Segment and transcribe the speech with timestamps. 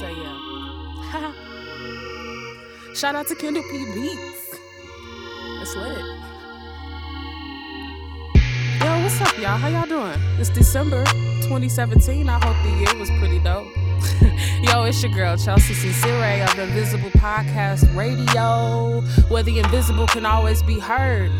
[0.00, 0.32] say yeah.
[1.14, 1.34] Um,
[2.94, 3.84] Shout out to Kendall P.
[3.92, 4.58] Beats.
[5.58, 5.98] That's lit.
[8.80, 9.58] Yo, what's up, y'all?
[9.58, 10.18] How y'all doing?
[10.38, 11.04] It's December
[11.42, 12.30] 2017.
[12.30, 13.68] I hope the year was pretty dope.
[14.62, 20.62] Yo, it's your girl Chelsea Cicere of Invisible Podcast Radio, where the invisible can always
[20.62, 21.30] be heard.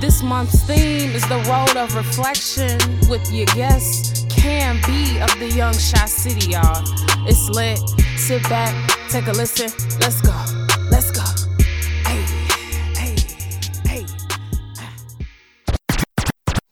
[0.00, 2.78] This month's theme is the road of reflection
[3.08, 7.78] with your guest, Cam B of the Young Shy City, y'all it's lit.
[8.16, 8.74] Sit back,
[9.08, 9.70] take a listen.
[10.00, 10.34] Let's go,
[10.90, 11.22] let's go.
[12.04, 12.22] Hey,
[12.96, 13.16] hey,
[13.86, 14.06] hey.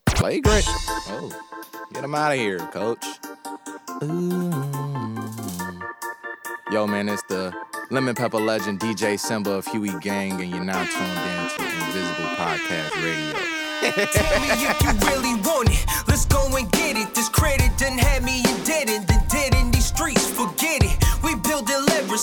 [0.07, 0.65] Play great.
[1.09, 1.31] Oh,
[1.93, 3.05] get him out of here, coach.
[4.03, 4.51] Ooh.
[6.73, 7.55] Yo, man, it's the
[7.91, 12.31] Lemon Pepper Legend, DJ Simba of Huey Gang, and you're now tuned in to Invisible
[12.37, 13.47] Podcast Radio.
[13.77, 15.87] Tell me if you really want it.
[16.09, 17.15] Let's go and get it.
[17.15, 18.16] This credit didn't have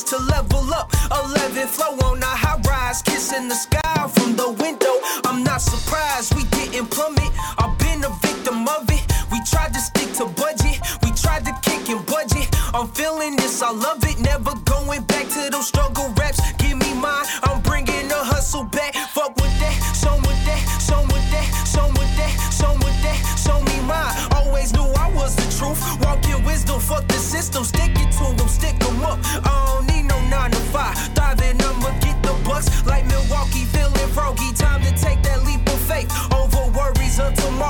[0.02, 0.92] to level up.
[1.12, 4.96] 11 flow on a high rise, kissing the sky from the window.
[5.24, 7.30] I'm not surprised we didn't plummet.
[7.60, 9.06] I've been a victim of it.
[9.32, 12.50] We tried to stick to budget, we tried to kick and budget.
[12.74, 14.20] I'm feeling this, I love it.
[14.20, 16.42] Never going back to those struggle raps.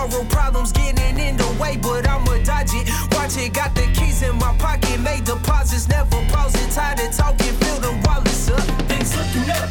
[0.04, 0.26] tomorrow.
[0.30, 2.90] Problems getting in the way, but I'ma dodge it.
[3.12, 5.00] Watch it, got the keys in my pocket.
[5.00, 6.70] Made deposits, never pausing.
[6.70, 8.62] Tired of talking, feel the wallets up.
[8.88, 9.70] Things looking up.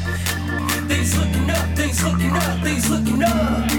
[0.89, 3.71] Things looking up, things looking up, things looking up.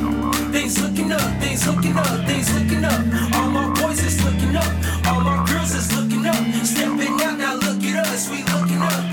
[0.51, 3.01] Things looking up, things looking up, things looking up.
[3.35, 4.73] All my boys is looking up,
[5.07, 6.43] all my girls is looking up.
[6.65, 9.12] Stepping out, now look at us, we looking up.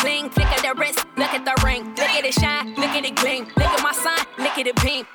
[0.00, 0.24] bling.
[0.24, 1.84] Look at wrist, look at the ring.
[1.96, 3.44] Look at it shine, look at it gleam.
[3.56, 5.06] Look at my sign, look at it beam.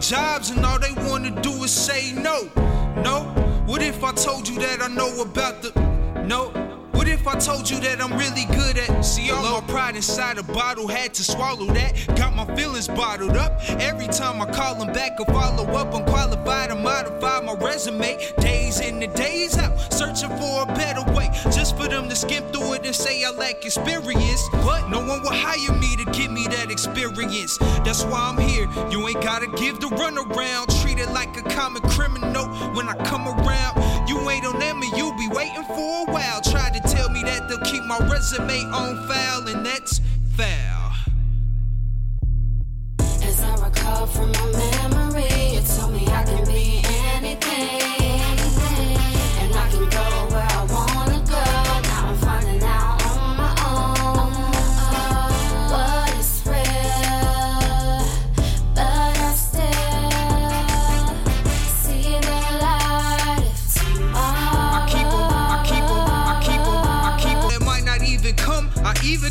[0.00, 2.48] Jobs, and all they wanna do is say no.
[3.02, 3.24] No?
[3.66, 5.77] What if I told you that I know about the.
[7.28, 9.02] I told you that I'm really good at?
[9.04, 11.94] See, all my pride inside a bottle had to swallow that.
[12.16, 13.60] Got my feelings bottled up.
[13.80, 15.94] Every time I call them back, I follow up.
[15.94, 18.18] I'm qualified to modify my resume.
[18.40, 21.28] Days in and days out, searching for a better way.
[21.52, 24.42] Just for them to skim through it and say I lack experience.
[24.52, 27.58] But no one will hire me to give me that experience.
[27.84, 28.68] That's why I'm here.
[28.90, 30.80] You ain't gotta give the runaround.
[30.82, 32.37] Treat it like a common criminal
[32.78, 34.08] when I come around.
[34.08, 36.40] You ain't on them and you'll be waiting for a while.
[36.40, 40.00] Try to tell me that they'll keep my resume on file, and that's
[40.36, 40.92] foul.
[43.00, 44.46] As I recall from my
[44.90, 45.27] memory,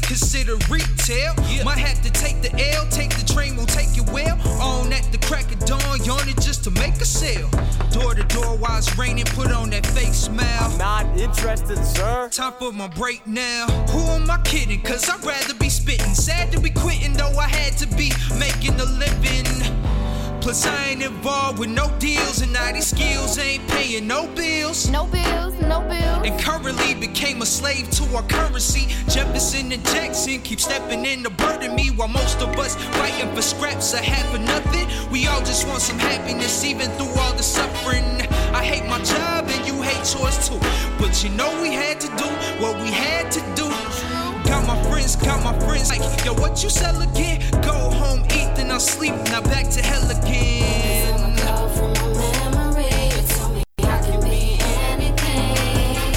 [0.07, 1.36] consider retail.
[1.63, 4.39] Might have to take the L, take the train, won't take it well.
[4.62, 7.50] On at the crack of dawn, yawning just to make a sale.
[7.92, 10.75] Door to door while it's raining, put on that fake smile.
[10.77, 12.30] Not interested, sir.
[12.31, 13.68] Time for my break now.
[13.92, 14.81] Who am I kidding?
[14.81, 16.13] Cause I'd rather be spitting.
[16.13, 19.87] Sad to be quitting, though I had to be making a living.
[20.47, 24.89] Plus, I ain't involved with no deals, and now these skills ain't paying no bills.
[24.89, 26.25] No bills, no bills.
[26.25, 28.88] And currently became a slave to our currency.
[29.09, 33.41] Jefferson and Jackson keep stepping in to burden me, while most of us fighting for
[33.41, 34.88] scraps of half of nothing.
[35.11, 38.05] We all just want some happiness, even through all the suffering.
[38.55, 40.59] I hate my job, and you hate yours too.
[40.97, 42.29] But you know we had to do
[42.63, 43.67] what we had to do.
[44.47, 47.41] Got my friends, got my friends like, yo, what you sell again?
[47.61, 49.13] Go home, eat, then I'll sleep.
[49.25, 51.35] Now back to hell again.
[51.35, 52.07] Recall from my
[53.13, 56.13] you told me I can be anything.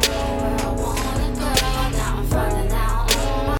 [0.00, 1.50] Where I wanna go,
[1.98, 3.56] now I'm finding out on my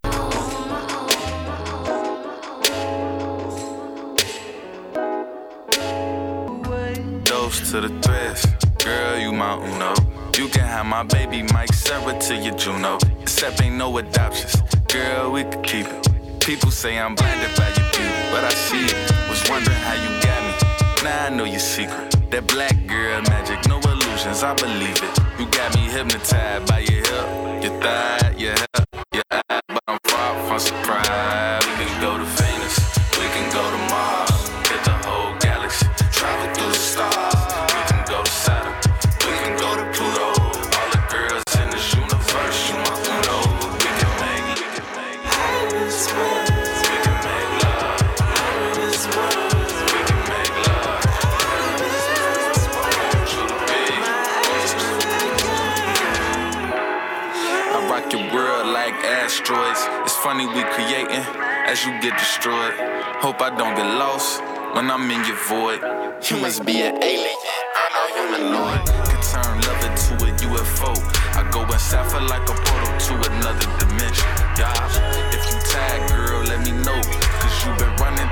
[7.04, 7.24] own.
[7.24, 8.46] Dose to the threads,
[8.82, 9.94] girl, you my uno.
[10.38, 12.98] You can have my baby Mike Cera to your Juno.
[13.20, 14.56] Except ain't no adoptions,
[14.88, 16.40] girl, we could keep it.
[16.40, 19.28] People say I'm blinded by your beauty, but I see it.
[19.28, 21.04] Was wondering how you got me.
[21.04, 22.16] Now I know your secret.
[22.30, 25.18] That black girl magic, no illusions, I believe it.
[25.38, 29.98] You got me hypnotized by your hip, your thigh, your hip, your eye, but I'm
[30.04, 31.59] far from surprised.
[58.12, 59.80] Your world like asteroids.
[60.02, 61.24] It's funny we creating
[61.66, 62.74] as you get destroyed.
[63.22, 64.42] Hope I don't get lost
[64.74, 65.80] when I'm in your void.
[66.28, 67.36] You must be an alien,
[67.76, 68.86] I'm know humanoid.
[69.06, 70.92] Could turn love into a UFO.
[71.36, 74.28] I go inside for like a portal to another dimension.
[74.58, 74.74] Yeah,
[75.32, 77.19] if you tag, girl, let me know.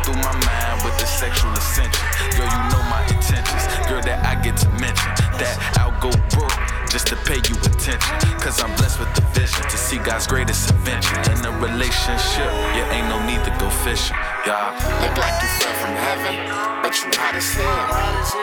[0.05, 2.05] Through my mind with the sexual ascension.
[2.37, 3.65] Girl, you know my intentions.
[3.89, 5.11] Girl, that I get to mention.
[5.39, 6.55] That I'll go broke
[6.91, 8.15] just to pay you attention.
[8.41, 11.17] Cause I'm blessed with the vision to see God's greatest invention.
[11.33, 14.17] In a relationship, yeah, ain't no need to go fishing.
[14.47, 14.73] Yeah.
[15.05, 16.35] Look like you fell from heaven,
[16.83, 17.85] but you hot as hell.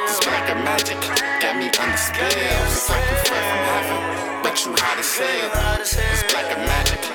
[0.08, 1.00] This black of magic
[1.42, 2.30] got me under spell.
[2.70, 4.00] It's like you fell from heaven,
[4.44, 5.80] but you hot as hell.
[5.82, 7.15] This black of magic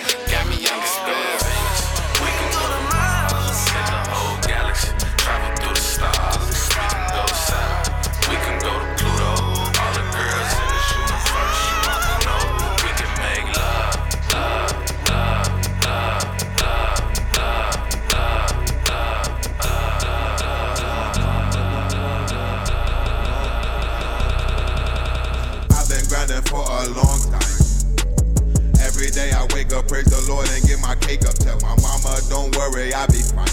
[31.10, 31.34] makeup.
[31.42, 33.50] Tell my mama, don't worry, I be fine.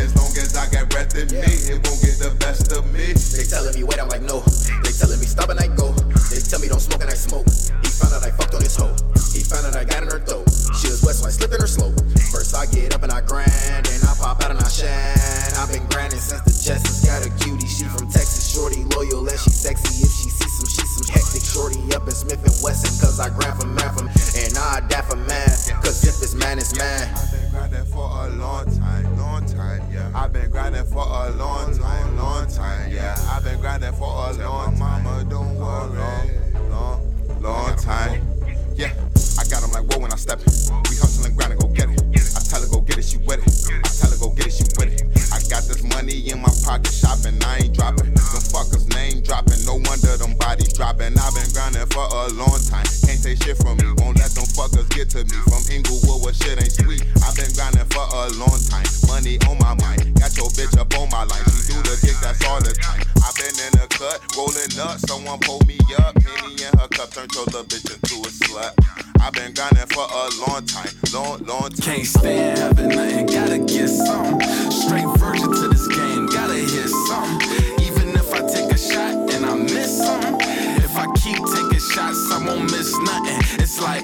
[0.00, 3.12] As long as I got breath in me, it won't get the best of me.
[3.12, 4.40] They telling me wait, I'm like no.
[4.80, 5.92] They telling me stop and I go.
[6.32, 7.44] They tell me don't smoke and I smoke.
[7.84, 8.96] He found out I fucked on his hoe.
[9.36, 10.48] He found out I got in her throat.
[10.80, 12.00] She was wet, so I slipped in her slope.
[12.32, 15.52] First I get up and I grind, and I pop out and I shine.
[15.60, 17.68] I've been grinding since the Jessens got a cutie.
[17.68, 20.00] She from Texas, shorty loyal and she sexy.
[20.00, 23.28] If she sees some, she's some hectic shorty up in Smith and Wesson, cause I
[23.28, 23.88] grind for man
[24.38, 25.47] and I die for man.
[26.74, 27.14] Yeah.
[27.16, 30.12] I've been grinding for a long time, long time, yeah.
[30.14, 33.16] I've been grinding for a long time, long time, yeah.
[33.30, 34.78] I've been grinding for a long time.
[34.78, 36.38] Mama, don't worry.
[36.68, 38.20] Long, long time.
[38.76, 38.92] Yeah,
[39.38, 40.52] I got him like whoa when I step in.
[40.90, 42.02] We hustling, grinding, go get it.
[42.36, 43.84] I tell her go get it, she with it.
[43.84, 45.02] I tell her go get it, she with it.
[45.32, 48.12] I got this money in my pocket shopping, I ain't dropping.
[48.12, 49.64] Them fuckers name dropping
[51.08, 52.84] been, I've been grinding for a long time.
[53.06, 55.38] Can't take shit from me, won't let them fuckers get to me.
[55.48, 57.02] From Inglewood, where shit ain't sweet.
[57.24, 58.84] I've been grinding for a long time.
[59.08, 61.44] Money on my mind, got your bitch up on my line.
[61.48, 63.00] She do the dick, that's all the time.
[63.24, 66.14] I've been in the cut, rolling up, someone pull me up.
[66.20, 68.72] Penny in her cup, turned your little bitch into a slut.
[69.20, 72.04] I've been grinding for a long time, long, long time.
[72.04, 74.40] Can't stand having nothing, gotta get some.
[74.70, 77.40] Straight virgin to this game, gotta hit some.
[77.80, 80.47] Even if I take a shot and I miss some.
[80.98, 83.38] I keep taking shots, I won't miss nothing.
[83.62, 84.02] It's like.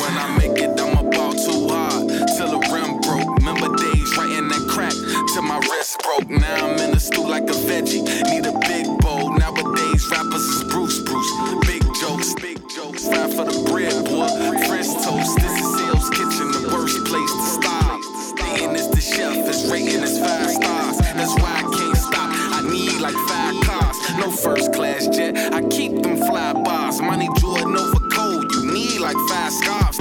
[0.00, 2.08] When I make it, I'ma ball too hard
[2.38, 3.28] till the rim broke.
[3.40, 4.94] Remember days writing that crack
[5.34, 6.30] till my wrist broke.
[6.30, 8.02] Now I'm in the stew like a veggie.
[8.30, 9.36] Need a big bowl.
[9.36, 11.30] Nowadays rappers is Bruce Bruce.
[11.66, 13.06] Big jokes, big jokes.
[13.06, 14.59] Five for the bread, boy.
[19.20, 20.98] Chef, his rating five stars.
[20.98, 22.30] That's why I can't stop.
[22.56, 25.36] I need like five cars, no first class jet.
[25.52, 27.00] I keep them fly bars.
[27.00, 28.50] Money Jordan over cold.
[28.52, 29.98] You need like five scarves,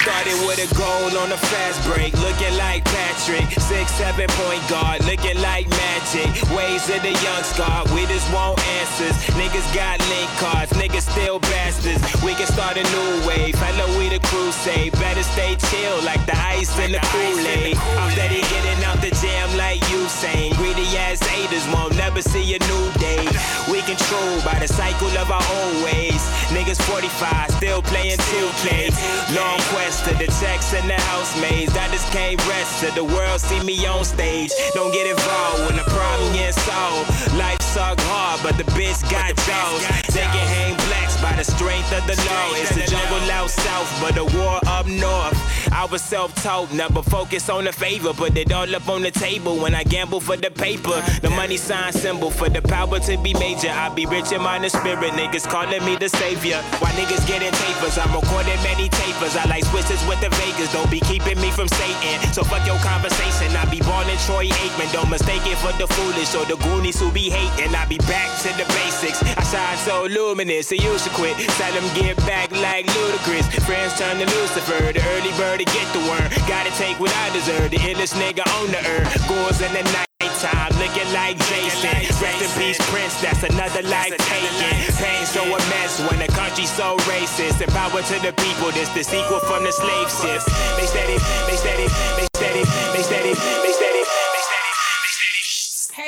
[0.00, 3.44] started with a goal on a fast break, looking like Patrick.
[3.60, 6.32] Six, seven point guard, looking like magic.
[6.56, 9.12] Ways of the young scar, we just want answers.
[9.36, 12.00] Niggas got link cards, niggas still bastards.
[12.24, 14.92] We can start a new wave, hello, we the crusade.
[14.92, 17.76] Better stay chill like the ice in the Kool-Aid.
[18.00, 20.56] I'm steady getting out the jam like Usain.
[20.56, 23.28] Greedy ass haters won't never see a new day.
[23.68, 26.24] We controlled by the cycle of our own ways.
[26.56, 28.90] Niggas 45, still playing 2K.
[29.36, 31.76] Long quest to the checks and the housemaids.
[31.76, 34.52] I just can't rest till the world see me on stage.
[34.72, 37.10] Don't get involved when the problem gets solved.
[37.34, 39.82] Life suck hard, but the bitch got jaws.
[40.10, 42.46] They can hang blacks by the strength of the law.
[42.58, 45.38] It's the jungle out south, but the war up north.
[45.72, 49.56] I was self-taught, never focus on the favor, put it all up on the table
[49.56, 50.98] when I gamble for the paper.
[51.22, 53.70] The money sign symbol for the power to be major.
[53.70, 56.58] I be rich in mind and spirit, niggas calling me the savior.
[56.82, 57.98] Why niggas getting tapers?
[57.98, 59.36] I'm recording many tapers.
[59.36, 62.32] I like switches with the Vegas, don't be keeping me from Satan.
[62.34, 63.54] So fuck your conversation.
[63.54, 67.12] I be ballin' Troy Aikman, don't mistake it for the foolish or the Goonies who
[67.12, 67.59] be hating.
[67.68, 69.20] I be back to the basics.
[69.36, 71.36] I shine so luminous, so you should quit.
[71.60, 73.44] Tell them get back like Ludacris.
[73.68, 76.24] Friends turn to Lucifer, the early bird to get the worm.
[76.48, 79.12] Gotta take what I deserve, the illest nigga on the earth.
[79.28, 80.06] Goes in the night.
[80.40, 81.92] Time looking like Jason.
[82.16, 83.20] Rest in peace, Prince.
[83.20, 84.72] That's another life taken.
[84.96, 87.60] Pain so a mess when the country's so racist.
[87.60, 88.72] And power to the people.
[88.72, 90.48] This the sequel from the slave ships.
[90.80, 91.86] They steady, they steady,
[92.16, 94.09] they steady, they steady, they steady.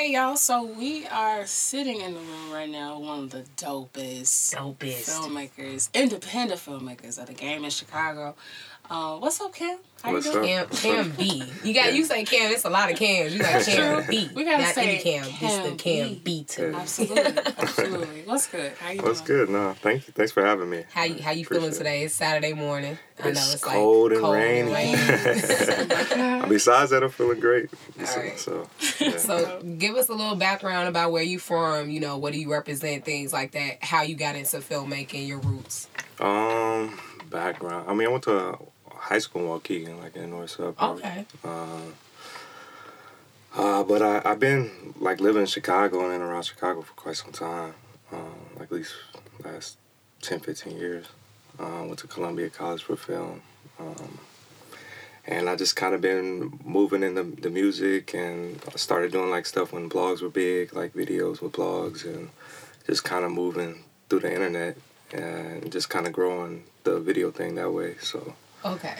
[0.03, 4.53] Hey y'all, so we are sitting in the room right now, one of the dopest,
[4.53, 5.07] Dopest.
[5.07, 8.35] filmmakers, independent filmmakers of the game in Chicago.
[8.89, 9.79] Uh, what's up, Cam?
[10.03, 10.45] How What's you doing?
[10.47, 11.41] Cam, Cam B.
[11.63, 12.51] You got you say Cam.
[12.51, 13.33] It's a lot of Cams.
[13.33, 14.29] You got Cam B.
[14.35, 15.23] We gotta Not say any Cam.
[15.23, 16.21] This the Cam Cam B.
[16.23, 16.73] B too.
[16.75, 17.23] Absolutely,
[17.57, 18.21] absolutely.
[18.25, 18.73] What's good?
[18.73, 19.45] How you What's doing?
[19.45, 19.49] good?
[19.51, 20.13] No, thank you.
[20.13, 20.83] Thanks for having me.
[20.91, 22.03] How you how you feeling today?
[22.03, 22.99] It's Saturday morning.
[23.19, 24.59] I know It's it's cold like and cold rainy.
[24.61, 26.49] and rainy.
[26.49, 27.69] Besides that, I'm feeling great.
[28.03, 28.39] So, Alright.
[28.39, 28.67] so,
[28.99, 29.17] yeah.
[29.17, 31.89] so give us a little background about where you from.
[31.89, 33.05] You know, what do you represent?
[33.05, 33.81] Things like that.
[33.81, 35.25] How you got into filmmaking.
[35.27, 35.87] Your roots.
[36.19, 36.99] um,
[37.29, 37.89] background.
[37.89, 38.57] I mean, I went to a
[39.03, 40.75] high school in Waukegan, like in North Suburb.
[40.81, 41.25] Okay.
[41.43, 41.93] Um,
[43.55, 47.17] uh, but I I've been like living in Chicago and in around Chicago for quite
[47.17, 47.73] some time.
[48.11, 48.93] Um, like at least
[49.43, 49.77] last
[50.21, 51.05] 10, 15 years.
[51.59, 53.41] Um, went to Columbia College for film.
[53.79, 54.19] Um,
[55.25, 59.45] and I just kind of been moving in the, the music and started doing like
[59.45, 62.29] stuff when blogs were big, like videos with blogs, and
[62.87, 64.77] just kind of moving through the internet
[65.13, 67.95] and just kind of growing the video thing that way.
[68.01, 68.95] So Okay.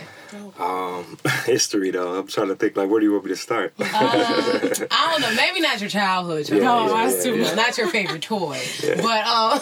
[0.60, 2.15] Um, history though.
[2.20, 3.74] I'm trying to think like where do you want me to start?
[3.79, 5.34] Uh, I don't know.
[5.36, 6.50] Maybe not your childhood.
[6.50, 6.89] Yeah, child.
[6.91, 7.53] yeah, that's too yeah.
[7.55, 8.60] Not your favorite toy.
[8.84, 9.01] Yeah.
[9.01, 9.60] But um,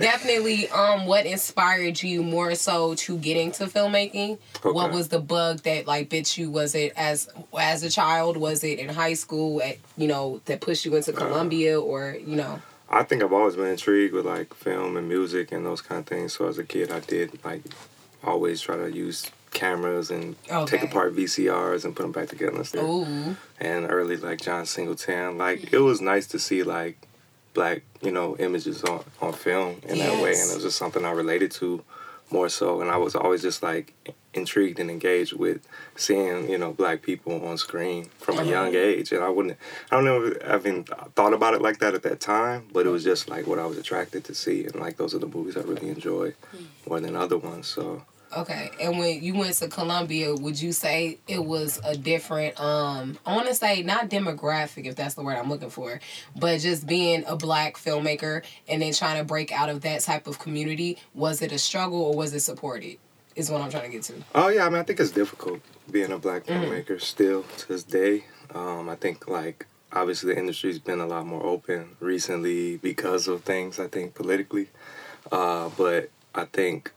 [0.00, 4.38] definitely, um, what inspired you more so to get into filmmaking?
[4.62, 6.50] What was the bug that like bit you?
[6.50, 8.36] Was it as as a child?
[8.36, 9.60] Was it in high school?
[9.62, 12.60] At you know that pushed you Uh, into Columbia, or you know?
[12.90, 16.06] I think I've always been intrigued with like film and music and those kind of
[16.06, 16.32] things.
[16.34, 17.62] So as a kid, I did like
[18.24, 22.66] always try to use cameras and take apart VCRs and put them back together and
[22.66, 22.84] stuff.
[22.84, 23.36] Ooh.
[23.60, 26.98] And early like John Singleton, like it was nice to see like
[27.54, 31.04] black you know images on on film in that way, and it was just something
[31.04, 31.82] I related to
[32.30, 32.80] more so.
[32.80, 33.94] And I was always just like
[34.34, 35.66] intrigued and engaged with
[35.96, 38.78] seeing you know black people on screen from a young uh-huh.
[38.78, 39.56] age and i wouldn't
[39.90, 40.84] i don't know if i even
[41.16, 43.64] thought about it like that at that time but it was just like what i
[43.64, 46.64] was attracted to see and like those are the movies i really enjoy hmm.
[46.86, 48.02] more than other ones so
[48.36, 53.18] Okay, and when you went to Columbia, would you say it was a different um
[53.24, 55.98] I want to say not demographic if that's the word I'm looking for,
[56.36, 60.26] but just being a black filmmaker and then trying to break out of that type
[60.26, 62.98] of community, was it a struggle or was it supported?
[63.34, 64.14] Is what I'm trying to get to.
[64.34, 66.68] Oh yeah, I mean I think it's difficult being a black Mhm.
[66.68, 68.24] filmmaker still to this day.
[68.54, 73.42] Um, I think like obviously the industry's been a lot more open recently because of
[73.44, 74.68] things I think politically,
[75.32, 76.92] uh, but I think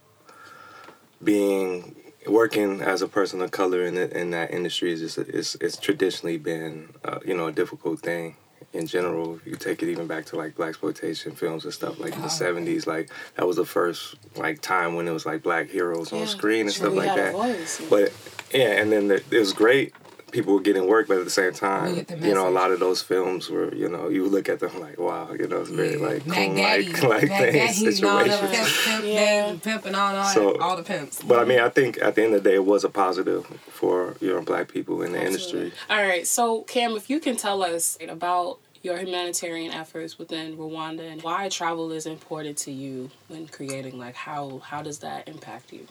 [1.24, 1.96] being
[2.28, 5.78] working as a person of color in the, in that industry is just it's it's
[5.78, 8.36] traditionally been uh, you know a difficult thing
[8.74, 9.36] in general.
[9.36, 12.30] If you take it even back to like blaxploitation films and stuff like in the
[12.30, 16.28] seventies, like that was the first like time when it was like black heroes on
[16.28, 17.34] screen and stuff like that.
[17.34, 17.82] voice.
[17.90, 18.14] But
[18.54, 19.94] yeah, and then the, it was great.
[20.32, 22.80] People were getting work, but at the same time, the you know, a lot of
[22.80, 25.98] those films were, you know, you look at them like, wow, you know, it's very
[25.98, 28.86] like Mac coon like like Mac things, Daddy, and all pimp, situations.
[28.86, 29.56] pimp, yeah.
[29.62, 31.22] pimp, and all, all, So- all the pimps.
[31.22, 33.46] But I mean, I think at the end of the day, it was a positive
[33.46, 35.72] for you know black people in the industry.
[35.90, 41.02] All right, so Cam, if you can tell us about your humanitarian efforts within Rwanda
[41.12, 45.72] and why travel is important to you when creating, like how how does that impact
[45.72, 45.88] you?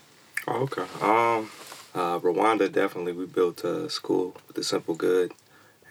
[0.49, 0.83] Oh, okay.
[1.03, 1.51] Um,
[1.95, 3.13] uh, Rwanda definitely.
[3.13, 5.33] We built a school with the Simple Good,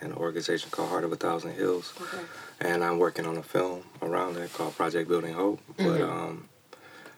[0.01, 2.23] and an organization called Heart of a Thousand Hills, Okay.
[2.61, 5.59] and I'm working on a film around that called Project Building Hope.
[5.77, 6.09] But Mhm.
[6.09, 6.49] um,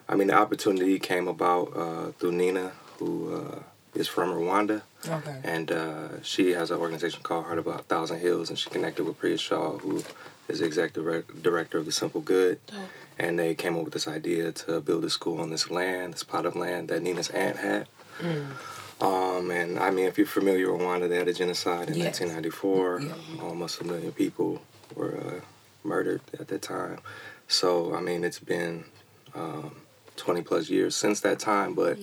[0.08, 3.58] I mean, the opportunity came about uh, through Nina, who uh,
[3.94, 4.82] is from Rwanda.
[5.08, 5.40] Okay.
[5.44, 9.04] And uh, she has an organization called Heart of a Thousand Hills, and she connected
[9.04, 10.02] with Priya Shah, who
[10.48, 12.58] is the executive director of the Simple Good.
[13.18, 16.24] And they came up with this idea to build a school on this land, this
[16.24, 17.86] plot of land that Nina's aunt had.
[19.00, 22.20] Um, and I mean, if you're familiar with Rwanda, they had a genocide in Yes.
[22.20, 23.02] 1994.
[23.42, 24.62] Almost a million people
[24.94, 25.40] were uh,
[25.82, 26.98] murdered at that time.
[27.48, 28.84] So, I mean, it's been
[29.34, 29.82] um,
[30.16, 31.74] 20 plus years since that time.
[31.74, 31.98] But,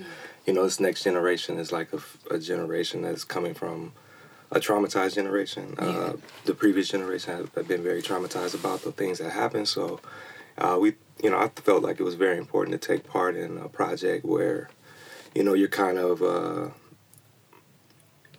[0.46, 1.90] you know, this next generation is like
[2.30, 3.94] a generation that's coming from
[4.52, 5.76] a traumatized generation.
[5.78, 6.14] Uh,
[6.46, 9.68] the previous generation have, have been very traumatized about the things that happened.
[9.70, 10.02] So,
[10.58, 13.58] uh, we, you know, I felt like it was very important to take part in
[13.58, 14.70] a project where,
[15.36, 16.70] you know, you're kind of uh,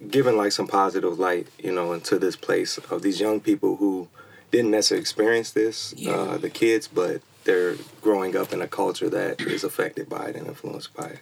[0.09, 4.09] giving like some positive light, you know, into this place of these young people who
[4.50, 9.40] didn't necessarily experience this, uh, the kids, but they're growing up in a culture that
[9.40, 11.20] is affected by it and influenced by it.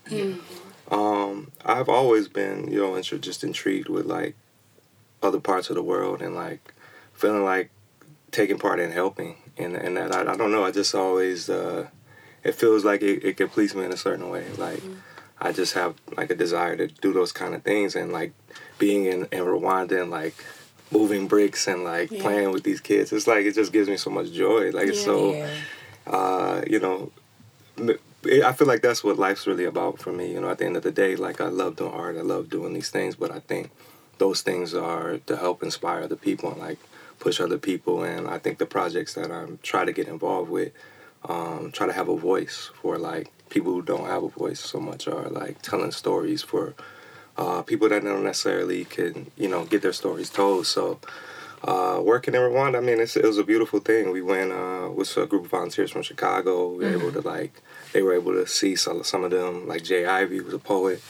[0.91, 4.35] Um, I've always been, you know, just intrigued with like
[5.23, 6.73] other parts of the world and like
[7.13, 7.71] feeling like
[8.31, 11.89] taking part in helping and and that I, I don't know I just always uh,
[12.45, 14.83] it feels like it, it completes me in a certain way like
[15.41, 18.33] I just have like a desire to do those kind of things and like
[18.79, 20.35] being in, in Rwanda and like
[20.91, 22.23] moving bricks and like Yeah.
[22.23, 24.99] playing with these kids it's like it just gives me so much joy like it's
[25.01, 25.37] so
[26.07, 27.13] uh, you know
[28.25, 30.33] I feel like that's what life's really about for me.
[30.33, 32.51] You know, at the end of the day, like I love doing art, I love
[32.51, 33.71] doing these things, but I think
[34.19, 36.79] those things are to help inspire other people and like
[37.21, 38.03] push other people.
[38.03, 40.73] And I think the projects that I'm trying to get involved with,
[41.29, 44.79] um, try to have a voice for like people who don't have a voice so
[44.81, 46.75] much, are like telling stories for
[47.37, 50.67] uh, people that don't necessarily can you know get their stories told.
[50.67, 50.99] So.
[51.65, 54.13] Uh, working in Rwanda, I mean, it's, it was a beautiful thing.
[54.13, 56.69] We went uh, with a group of volunteers from Chicago.
[56.69, 57.53] We were able to like,
[57.93, 59.67] they were able to see some, some of them.
[59.67, 60.07] Like J.
[60.07, 61.03] Ivy was a poet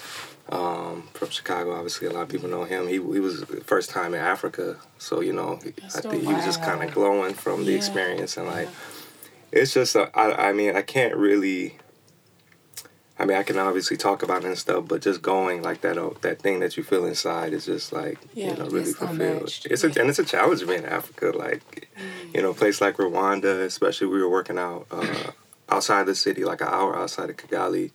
[0.49, 1.75] um, from Chicago.
[1.75, 2.87] Obviously, a lot of people know him.
[2.87, 6.33] He he was the first time in Africa, so you know, he- I think he
[6.33, 8.71] was just kind of glowing from the experience and like,
[9.53, 11.77] it's just uh, I I mean I can't really.
[13.21, 15.99] I mean, I can obviously talk about it and stuff, but just going like that,
[15.99, 18.99] uh, that thing that you feel inside is just like Yeah, you know really it's
[18.99, 19.21] fulfilled.
[19.39, 19.67] unmatched.
[19.67, 21.33] It's a, and it's a challenge being in Africa.
[21.37, 21.89] Like,
[22.33, 25.33] you know, a place like Rwanda, especially we were working out uh,
[25.69, 27.91] outside the city, like an hour outside of Kigali,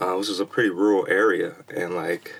[0.00, 2.34] uh, which is a pretty rural area, and like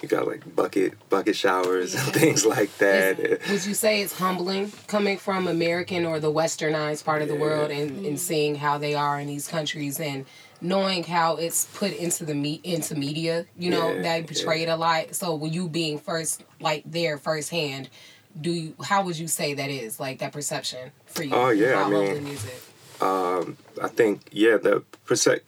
[0.00, 3.18] you got like bucket bucket showers and things like that.
[3.50, 7.70] Would you say it's humbling coming from American or the westernized part of the world
[7.70, 10.24] and, and seeing how they are in these countries and
[10.62, 14.76] knowing how it's put into the me into media, you know, Yeah, that portrayed a
[14.76, 15.14] lot.
[15.14, 17.90] So when you being first like there firsthand,
[18.40, 20.00] do you how would you say that is?
[20.00, 21.34] Like that perception for you?
[21.34, 22.44] Oh, yeah, I mean- is
[23.00, 25.42] um, I think yeah, the percent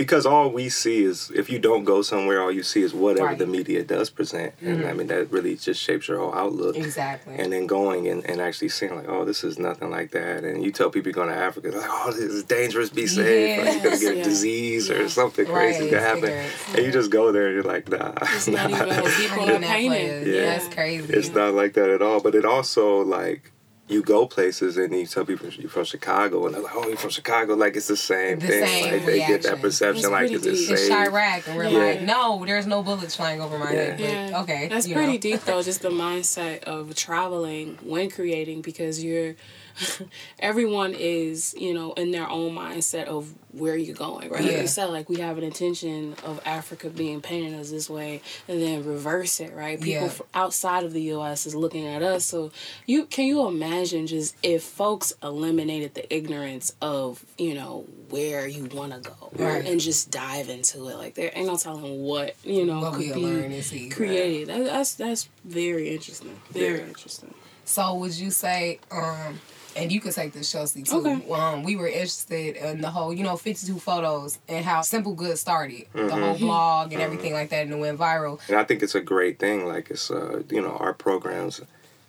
[0.00, 3.26] because all we see is if you don't go somewhere, all you see is whatever
[3.26, 3.38] Right.
[3.38, 4.96] the media does present, and I Mhm.
[4.96, 6.74] mean that really just shapes your whole outlook.
[6.74, 7.34] Exactly.
[7.36, 10.64] And then going and, and actually seeing like, oh, this is nothing like that, and
[10.64, 13.74] you tell people you're going to Africa, like, oh, this is dangerous, be safe, like
[13.74, 14.24] you're gonna get a Yes.
[14.32, 17.70] disease or something crazy Right, could happen, cigarettes, and you just go there and you're
[17.74, 18.82] like, nah, It's not nah.
[18.82, 20.24] even people are that painted.
[20.24, 20.46] player, Yeah.
[20.52, 21.12] That's crazy.
[21.12, 22.20] It's not like that at all.
[22.20, 23.52] But it also like
[23.90, 26.96] you go places and you tell people you're from Chicago and they're like, oh, you're
[26.96, 27.54] from Chicago.
[27.54, 28.64] Like it's the same The thing.
[28.66, 30.70] same like they get that perception It's like it's the deep.
[30.70, 30.92] It's same.
[30.92, 31.78] Chiraq, and we're Yeah.
[31.78, 33.98] like, no, there's no bullets flying over my head.
[33.98, 34.40] But, Yeah.
[34.42, 35.18] okay, That's you pretty know.
[35.18, 39.34] deep though, just the mindset of traveling when creating because you're
[40.38, 44.42] everyone is, you know, in their own mindset of where you're going, right?
[44.42, 44.60] Like Yeah.
[44.60, 48.62] you said, like we have an intention of Africa being painted as this way and
[48.62, 49.80] then reverse it, right?
[49.80, 50.12] People Yeah.
[50.12, 52.24] f- outside of the US is looking at us.
[52.24, 52.52] So
[52.86, 58.64] you can you imagine just if folks eliminated the ignorance of, you know, where you
[58.72, 59.66] wanna go Right.
[59.66, 60.96] and just dive into it.
[60.96, 63.90] Like there ain't no telling what, you know, What could be right.
[63.90, 64.48] created.
[64.48, 66.40] That, that's that's very interesting.
[66.50, 66.86] Very Yeah.
[66.86, 67.34] interesting.
[67.64, 69.40] So would you say, um,
[69.76, 70.96] and you could take this, Chelsea, too.
[70.98, 71.30] Okay.
[71.32, 75.38] Um, we were interested in the whole, you know, 52 photos and how Simple Good
[75.38, 75.86] started.
[75.92, 76.20] The Mhm.
[76.20, 78.40] whole blog and everything like that, and it went viral.
[78.48, 79.66] And I think it's a great thing.
[79.66, 81.60] Like it's uh, you know, our programs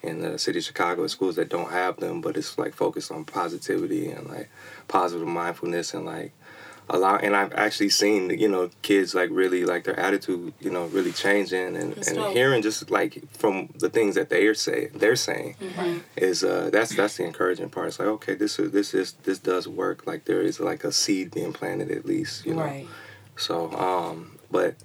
[0.03, 3.11] in the city of Chicago and schools that don't have them, but it's like focused
[3.11, 4.49] on positivity and like
[4.87, 6.31] positive mindfulness and like
[6.91, 10.85] allow and I've actually seen, you know, kids like really like their attitude, you know,
[10.87, 12.33] really changing and, That's and dope.
[12.33, 15.55] hearing just like from the things that they're saying they're saying
[16.15, 17.87] is uh that's that's the encouraging part.
[17.87, 20.05] It's like, okay, this is this is this does work.
[20.05, 22.63] Like there is like a seed being planted at least, you know.
[22.63, 22.87] Right.
[23.37, 24.75] So um but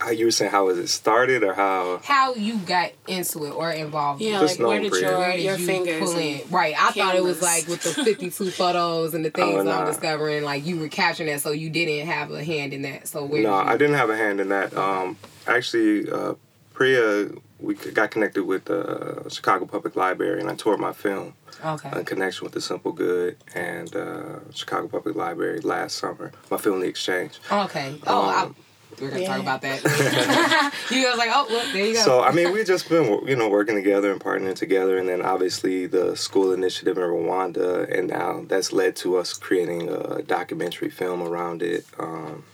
[0.00, 3.50] how you were saying how was it started or how How you got into it
[3.50, 4.20] or involved?
[4.20, 6.40] Yeah, Just like where did your Where did your you fingers pull in?
[6.50, 6.74] Right.
[6.78, 10.44] I thought it was like with the 52 photos and the things Oh, I'm discovering,
[10.44, 13.08] like you were capturing that, so you didn't have a hand in that.
[13.08, 14.76] So where No, did you, I didn't have a hand in that.
[14.76, 16.34] Um, actually, uh,
[16.74, 21.32] Priya, we got connected with the Chicago Public Library, and I toured my film
[21.64, 21.90] Okay.
[21.98, 26.32] in connection with the Simple Good and uh, Chicago Public Library last summer.
[26.50, 27.38] My film, The Exchange.
[27.50, 27.98] Okay.
[28.06, 28.56] Oh, I, Um,
[29.00, 29.28] we're gonna Yeah.
[29.28, 29.82] talk about that.
[30.90, 32.00] you guys like, oh, look, there you go.
[32.00, 35.22] So I mean, we've just been you know working together and partnering together, and then
[35.22, 40.90] obviously the school initiative in Rwanda, and now that's led to us creating a documentary
[40.90, 41.84] film around it.
[41.98, 42.44] Um,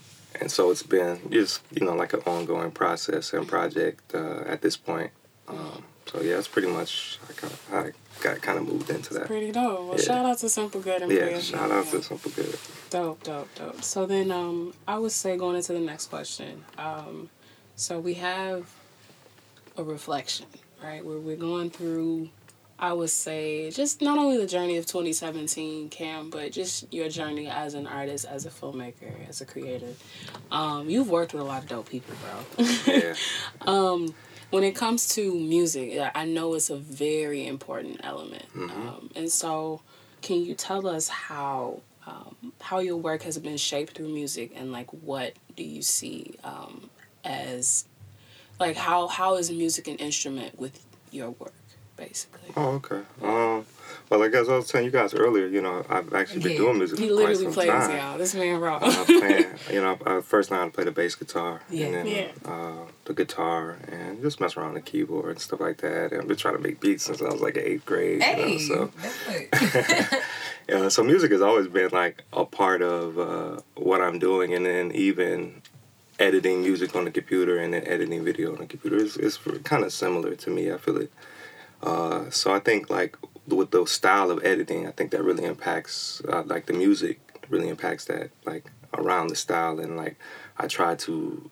[0.40, 4.62] and so it's been just you know like an ongoing process and project uh, at
[4.62, 5.11] this point.
[5.48, 9.27] Um, so yeah, it's pretty much I got, I got kind of moved into that.
[9.27, 9.81] Pretty dope.
[9.88, 10.05] Well, Yeah.
[10.05, 12.59] shout out to Simple Good and Yeah, shout out to Simple Good.
[12.90, 13.83] Dope, dope, dope.
[13.83, 16.64] So then, um, I would say going into the next question.
[16.77, 17.31] Um,
[17.77, 18.70] so we have
[19.79, 20.46] a reflection,
[20.83, 21.05] right?
[21.05, 22.29] Where we're going through.
[22.79, 27.46] I would say just not only the journey of 2017, Cam, but just your journey
[27.46, 29.94] as an artist, as a filmmaker, as a creator.
[30.51, 32.16] Um, you've worked with a lot of dope people,
[32.57, 32.64] bro.
[32.92, 33.14] Yeah.
[33.62, 34.12] um,
[34.53, 38.45] when it comes to music, I- know it's a very important element.
[38.55, 39.81] Um, and so,
[40.21, 44.71] can you tell us how um, how your work has been shaped through music, and
[44.71, 46.91] like what do you see um,
[47.25, 47.87] as
[48.61, 51.55] like how how is music an instrument with your work,
[51.97, 52.51] basically?
[52.57, 53.03] Oh, okay.
[54.12, 55.46] Um, like as I was telling you guys earlier.
[55.46, 56.59] You know, I've actually been Yeah.
[56.59, 57.96] doing music He for quite literally some plays, time.
[57.96, 58.18] y'all.
[58.18, 58.77] This man raw.
[58.77, 61.87] uh, playing, you know, I first learned how to play the bass guitar, Yeah.
[61.87, 62.29] and then Yeah.
[62.44, 66.12] uh, the guitar, and just mess around the keyboard and stuff like that.
[66.12, 68.22] And I've been trying to make beats since I was like in eighth grade.
[68.22, 68.90] hey, You know, so
[70.68, 74.64] yeah, so music has always been like a part of uh, what I'm doing, and
[74.66, 75.62] then even
[76.18, 79.83] editing music on the computer and then editing video on the computer is, is kind
[79.83, 80.70] of similar to me.
[80.70, 81.12] I feel it.
[81.83, 86.22] Uh, so I think like with the style of editing, I think that really impacts
[86.28, 88.64] uh, like the music really impacts that like
[88.96, 89.81] around the style.
[89.81, 90.16] And like
[90.59, 91.50] I try to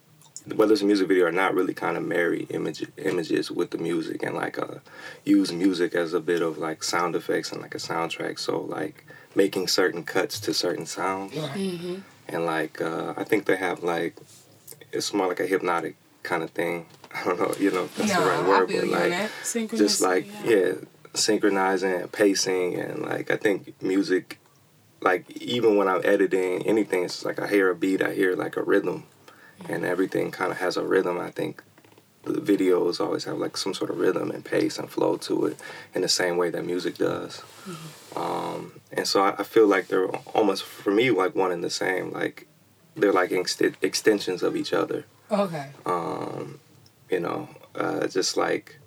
[0.55, 3.79] whether it's a music video or not really kind of marry image images with the
[3.79, 4.79] music and like uh
[5.24, 8.38] use music as a bit of like sound effects and like a soundtrack.
[8.38, 11.33] So like making certain cuts to certain sounds.
[11.35, 11.96] Mm-hmm.
[12.29, 14.16] and like uh I think they have like
[14.92, 16.87] it's more like a hypnotic kind of thing.
[17.14, 18.92] I don't know you know if that's No, the right I word feel but you
[18.92, 19.31] like
[19.76, 20.74] just like Synchronicity, yeah
[21.14, 24.38] synchronizing and pacing and like I think music
[25.03, 28.57] like even when I'm editing anything, it's like I hear a beat, I hear like
[28.57, 29.05] a rhythm,
[29.68, 31.18] and everything kind of has a rhythm.
[31.18, 31.62] I think
[32.25, 35.57] the videos always have like some sort of rhythm and pace and flow to it
[35.94, 37.42] in the same way that music does.
[38.14, 41.70] Um, and so I, I feel like they're almost for me like one and the
[41.70, 42.12] same.
[42.12, 42.46] Like
[42.94, 45.07] they're like ext- extensions of each other.
[45.31, 45.70] Okay.
[45.87, 46.61] Um,
[47.09, 48.80] you know, uh, just like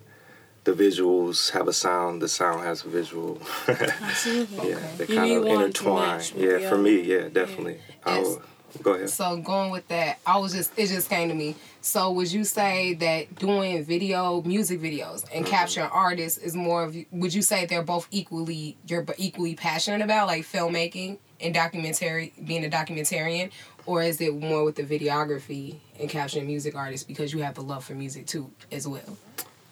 [0.64, 3.40] the visuals have a sound, the sound has a visual.
[3.68, 4.70] Absolutely.
[4.70, 6.22] yeah, they You kind need of one intertwine.
[6.36, 7.78] Yeah, for me, yeah, definitely.
[8.04, 8.26] I Yes.
[8.26, 8.42] will,
[8.82, 9.10] go ahead.
[9.10, 11.54] So going with that, I was just it just came to me.
[11.82, 15.54] So would you say that doing video, music videos, and Mm-hmm.
[15.54, 16.96] capturing artists is more of?
[17.12, 22.64] Would you say they're both equally you're equally passionate about like filmmaking and documentary, being
[22.64, 23.50] a documentarian,
[23.84, 27.60] or is it more with the videography and capturing music artists because you have the
[27.62, 29.18] love for music too as well?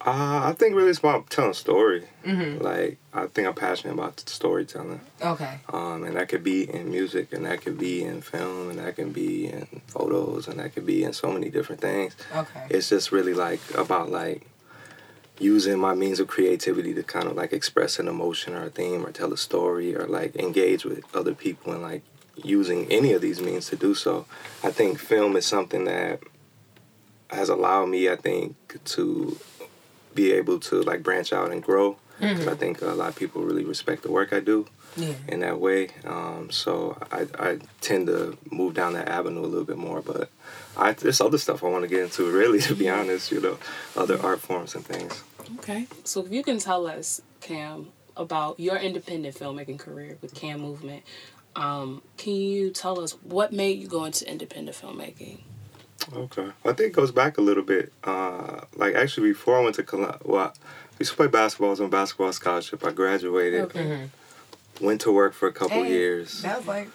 [0.05, 2.03] Uh, I think really it's about telling story.
[2.25, 2.61] Mhm.
[2.61, 4.99] Like I think I'm passionate about storytelling.
[5.21, 5.59] Okay.
[5.71, 8.97] Um, and that could be in music, and that could be in film, and that
[8.97, 12.15] can be in photos, and that could be in so many different things.
[12.35, 12.67] Okay.
[12.69, 14.41] It's just really like about like
[15.39, 19.05] using my means of creativity to kind of like express an emotion or a theme
[19.05, 22.01] or tell a story or like engage with other people and like
[22.43, 24.25] using any of these means to do so.
[24.63, 26.19] I think film is something that
[27.29, 29.37] has allowed me, I think, to
[30.15, 31.97] be able to like branch out and grow.
[32.21, 32.47] Mhm.
[32.47, 35.13] I think a lot of people really respect the work I do Yeah.
[35.27, 35.89] in that way.
[36.05, 40.01] Um, so I, I tend to move down that avenue a little bit more.
[40.01, 40.29] But
[40.77, 43.57] I, there's other stuff I want to get into, really, to be honest, you know,
[43.95, 45.23] other art forms and things.
[45.59, 45.87] Okay.
[46.03, 51.03] So if you can tell us, Cam, about your independent filmmaking career with Cam Movement,
[51.55, 55.41] um, can you tell us what made you go into independent filmmaking?
[56.11, 56.47] Okay.
[56.65, 57.91] I think it goes back a little bit.
[58.03, 61.69] Uh, like, actually, before I went to Columbia, well, I used to play basketball.
[61.69, 62.85] I was on basketball scholarship.
[62.85, 64.09] I graduated, Okay.
[64.81, 66.41] went to work for a couple Hey, years.
[66.41, 66.89] That was like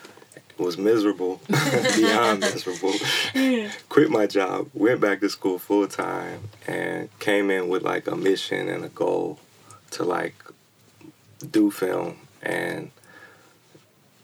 [0.59, 1.41] was miserable,
[1.97, 2.93] beyond miserable.
[3.89, 8.17] Quit my job, went back to school full time, and came in with like a
[8.17, 9.39] mission and a goal
[9.93, 10.35] to like
[11.53, 12.91] do film and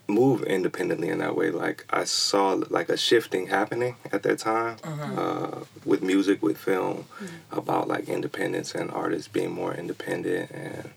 [0.07, 1.51] move independently in that way.
[1.51, 5.21] Like I saw like a shifting happening at that time Uh-huh.
[5.21, 7.07] uh, with music, with film,
[7.51, 10.91] about like independence and artists being more independent and.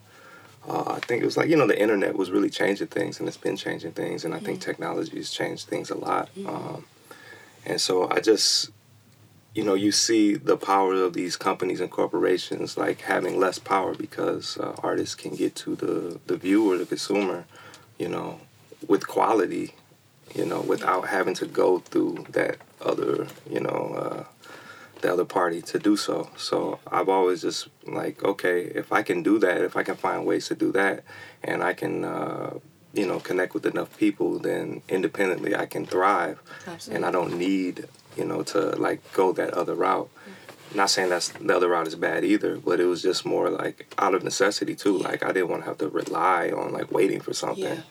[0.70, 3.28] Uh, I think it was like you know the internet was really changing things and
[3.30, 6.28] it's been changing things and I think technology has changed things a lot.
[6.46, 6.84] Um,
[7.66, 8.70] and so I just
[9.56, 13.96] you know you see the power of these companies and corporations like having less power
[13.96, 17.46] because uh, artists can get to the the viewer, the consumer,
[17.98, 18.42] you know,
[18.88, 19.74] with quality,
[20.36, 23.94] you know, without having to go through that other you know.
[23.98, 24.24] Uh,
[25.02, 26.30] the other party to do so.
[26.38, 30.26] So I've always just like, okay, if I can do that, if I can find
[30.26, 31.04] ways to do that,
[31.44, 32.58] and I can, uh,
[32.94, 36.40] you know, connect with enough people, then independently I can thrive,
[36.96, 37.86] and I don't need,
[38.16, 40.10] you know, to like go that other route.
[40.74, 43.94] Not saying that's the other route is bad either, but it was just more like
[43.98, 44.98] out of necessity too.
[44.98, 47.84] Like I didn't want to have to rely on like waiting for something.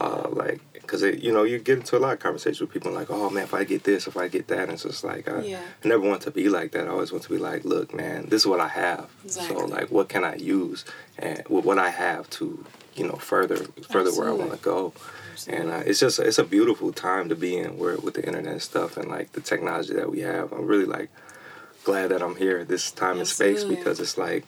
[0.00, 2.90] Uh, like, cause it, you know, you get into a lot of conversations with people
[2.92, 5.28] like, oh man, if I get this, if I get that, and it's just like,
[5.28, 5.60] I, Yeah.
[5.84, 6.86] I never want to be like that.
[6.86, 9.10] I always want to be like, look, man, this is what I have.
[9.24, 9.56] Exactly.
[9.56, 10.84] So like, what can I use
[11.18, 13.56] and with what I have to, you know, further
[13.88, 14.92] further where I want to go.
[15.48, 18.52] And uh, it's just it's a beautiful time to be in where with the internet
[18.52, 20.52] and stuff and like the technology that we have.
[20.52, 21.10] I'm really like
[21.84, 24.46] glad that I'm here this time and space because it's like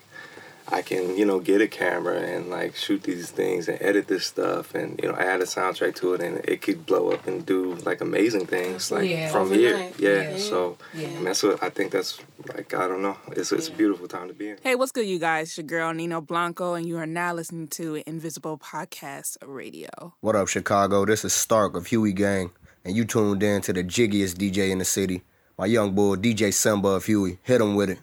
[0.69, 4.25] I can, you know, get a camera and like shoot these things and edit this
[4.27, 7.45] stuff and, you know, add a soundtrack to it and it could blow up and
[7.45, 9.31] do like amazing things like Yeah.
[9.31, 9.77] from here.
[9.99, 10.31] Yeah.
[10.33, 10.37] Yeah.
[10.39, 11.09] So Yeah.
[11.09, 12.19] and that's what I think that's
[12.55, 13.17] like I don't know.
[13.33, 14.57] It's it's a beautiful time to be in.
[14.63, 15.49] Hey, what's good, you guys?
[15.49, 20.15] It's your girl Nino Blanco, and you are now listening to Invisible Podcast Radio.
[20.21, 21.05] What up, Chicago?
[21.05, 22.51] This is Stark of Huey Gang,
[22.87, 25.23] and you tuned in to the jiggiest DJ in the city.
[25.59, 27.39] My young boy, DJ Simba of Huey.
[27.43, 27.99] Hit him with it.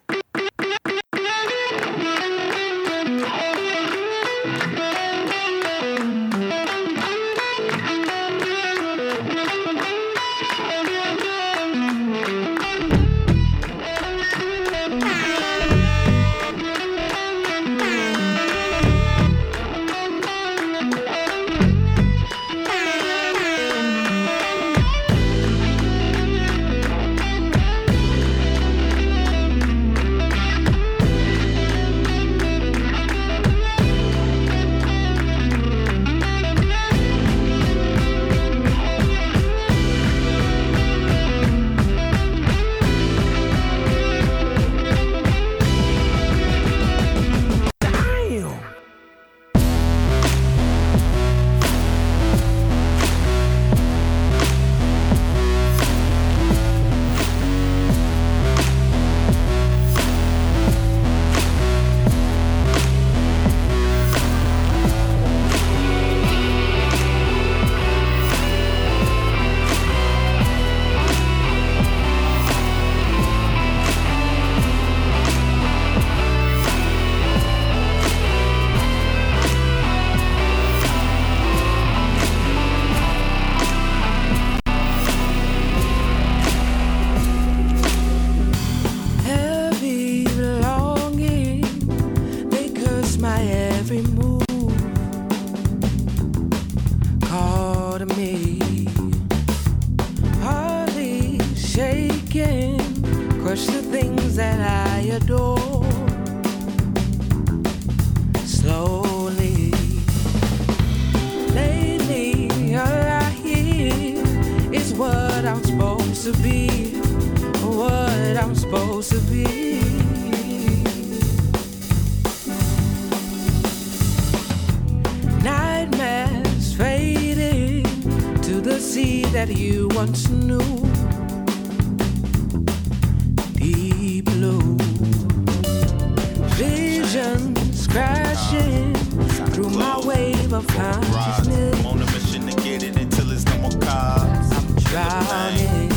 [141.02, 141.80] Wave of consciousness.
[141.80, 144.52] I'm on a mission to get it until it's no more cars.
[144.52, 145.92] I'm drowning.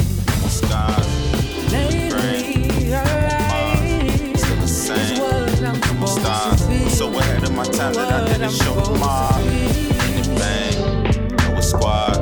[0.49, 1.73] Skies.
[1.73, 5.65] Lately, alright, Still the same.
[5.65, 6.67] I'm supposed Stars.
[6.67, 6.89] be.
[6.91, 9.41] So ahead of my time that I didn't I'm show tomorrow.
[9.41, 12.19] In the bang, a squad,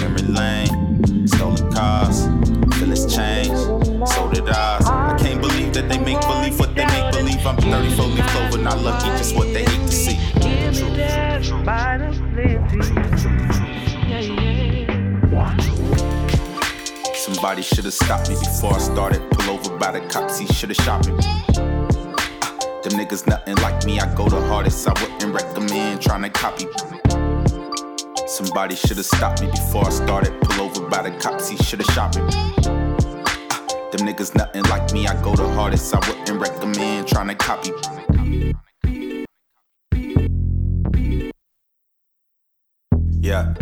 [0.00, 2.26] memory lane, stolen cars,
[2.78, 3.60] feel it's changed,
[4.08, 4.86] so did ours.
[4.86, 7.46] I can't believe that they make believe what they make believe.
[7.46, 10.18] I'm 34 leaf clover, not lucky, just what they hate to see.
[17.14, 19.30] Somebody should have stopped me before I started.
[19.30, 21.12] Pull over by the cops, he should have shot me.
[22.82, 24.00] Them niggas nothing like me.
[24.00, 24.86] I go the hardest.
[24.86, 26.66] I wouldn't recommend trying to copy.
[28.26, 30.38] Somebody should have stopped me before I started.
[30.42, 32.22] Pull over by the cops, he should have shot me.
[33.90, 35.06] Them niggas nothing like me.
[35.06, 35.94] I go the hardest.
[35.94, 37.72] I wouldn't recommend trying to copy.
[43.22, 43.52] Yeah.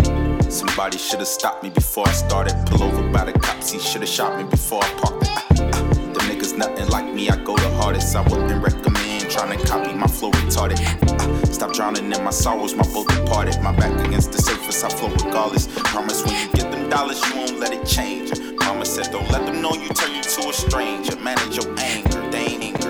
[0.49, 2.55] Somebody should have stopped me before I started.
[2.67, 5.27] Pull over by the cops, he should have shot me before I parked.
[5.31, 5.83] Ah, ah.
[5.83, 8.15] Them niggas nothing like me, I go the hardest.
[8.15, 10.79] I wouldn't recommend trying to copy my flow retarded.
[11.19, 11.45] Ah.
[11.51, 13.61] Stop drowning in my sorrows, my boat departed.
[13.61, 15.67] My back against the surface, I flow regardless.
[15.67, 18.31] Promise when you get them dollars, you won't let it change.
[18.61, 21.17] Mama said, don't let them know you turn you to a stranger.
[21.17, 22.88] Manage your anger, they ain't anger,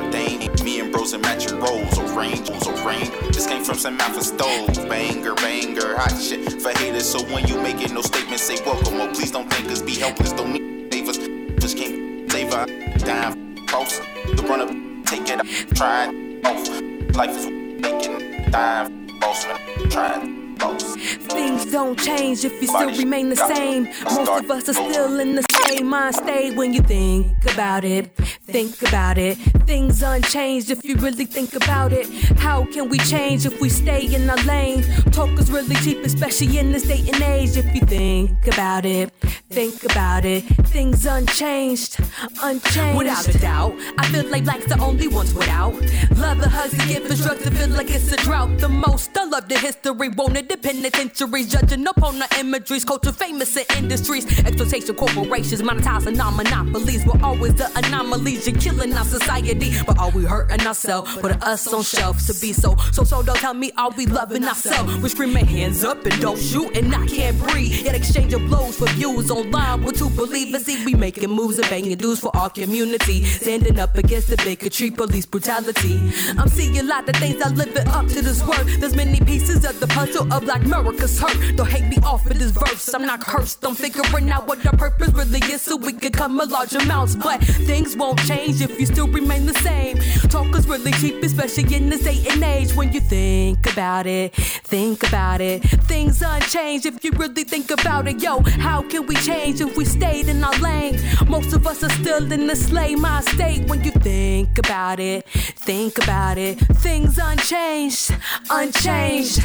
[0.88, 1.14] ain't anger.
[1.14, 3.10] And matching roles, or range, or range.
[3.32, 3.96] This came from St.
[3.96, 4.88] Matthew stove.
[4.88, 7.08] Banger, banger, hot shit for haters.
[7.08, 9.00] So when you making no statements, say welcome.
[9.00, 10.32] Oh, please don't think us, be helpless.
[10.32, 11.18] Don't need savers.
[11.60, 12.66] Just can't save her.
[12.98, 14.02] Down, post.
[14.26, 17.14] The run up, take it up, try it.
[17.14, 19.44] Life is making dime, boss,
[19.90, 20.37] trying both.
[20.58, 23.84] Things don't change if you still remain the same.
[24.04, 28.10] Most of us are still in the same mind state when you think about it.
[28.16, 29.36] Think about it.
[29.66, 32.08] Things unchanged if you really think about it.
[32.38, 34.82] How can we change if we stay in our lane?
[35.12, 37.56] Talk is really cheap, especially in this day and age.
[37.56, 39.12] If you think about it,
[39.50, 40.42] think about it.
[40.68, 42.00] Things unchanged,
[42.42, 42.98] unchanged.
[42.98, 45.74] Without a doubt, I feel like black's the only ones without.
[46.16, 48.58] Love the hugs and giving drugs to feel like it's a drought.
[48.58, 50.47] The most I love the history, won't it?
[50.48, 57.04] The penitentiaries, judging upon the imageries, culture famous in industries, exploitation corporations, monetizing non monopolies.
[57.04, 59.74] We're always the anomalies, you're killing our society.
[59.86, 61.14] But are we hurting ourselves?
[61.16, 63.22] Putting us on shelves to be so, so, so.
[63.22, 64.96] Don't tell me, are we loving ourselves?
[65.02, 67.84] We screaming hands up and don't shoot, and I can't breathe.
[67.84, 69.82] Yet exchange of blows for views online.
[69.82, 73.24] What to believe and see, we making moves and banging dues for our community.
[73.24, 76.00] Standing up against the bigotry, police brutality.
[76.38, 78.66] I'm seeing a lot of things that live it up to this word.
[78.80, 81.56] There's many pieces of the puzzle of Black America's hurt.
[81.56, 82.94] Don't hate me off of this verse.
[82.94, 83.64] I'm not cursed.
[83.64, 87.16] I'm figuring out what the purpose really is so we can come in large amounts.
[87.16, 89.98] But things won't change if you still remain the same.
[90.28, 92.74] Talk is really cheap, especially in this day and age.
[92.74, 95.62] When you think about it, think about it.
[95.62, 98.22] Things unchanged if you really think about it.
[98.22, 100.98] Yo, how can we change if we stayed in our lane?
[101.26, 103.68] Most of us are still in the slave my state.
[103.68, 106.58] When you think about it, think about it.
[106.78, 108.14] Things unchanged,
[108.50, 109.40] unchanged,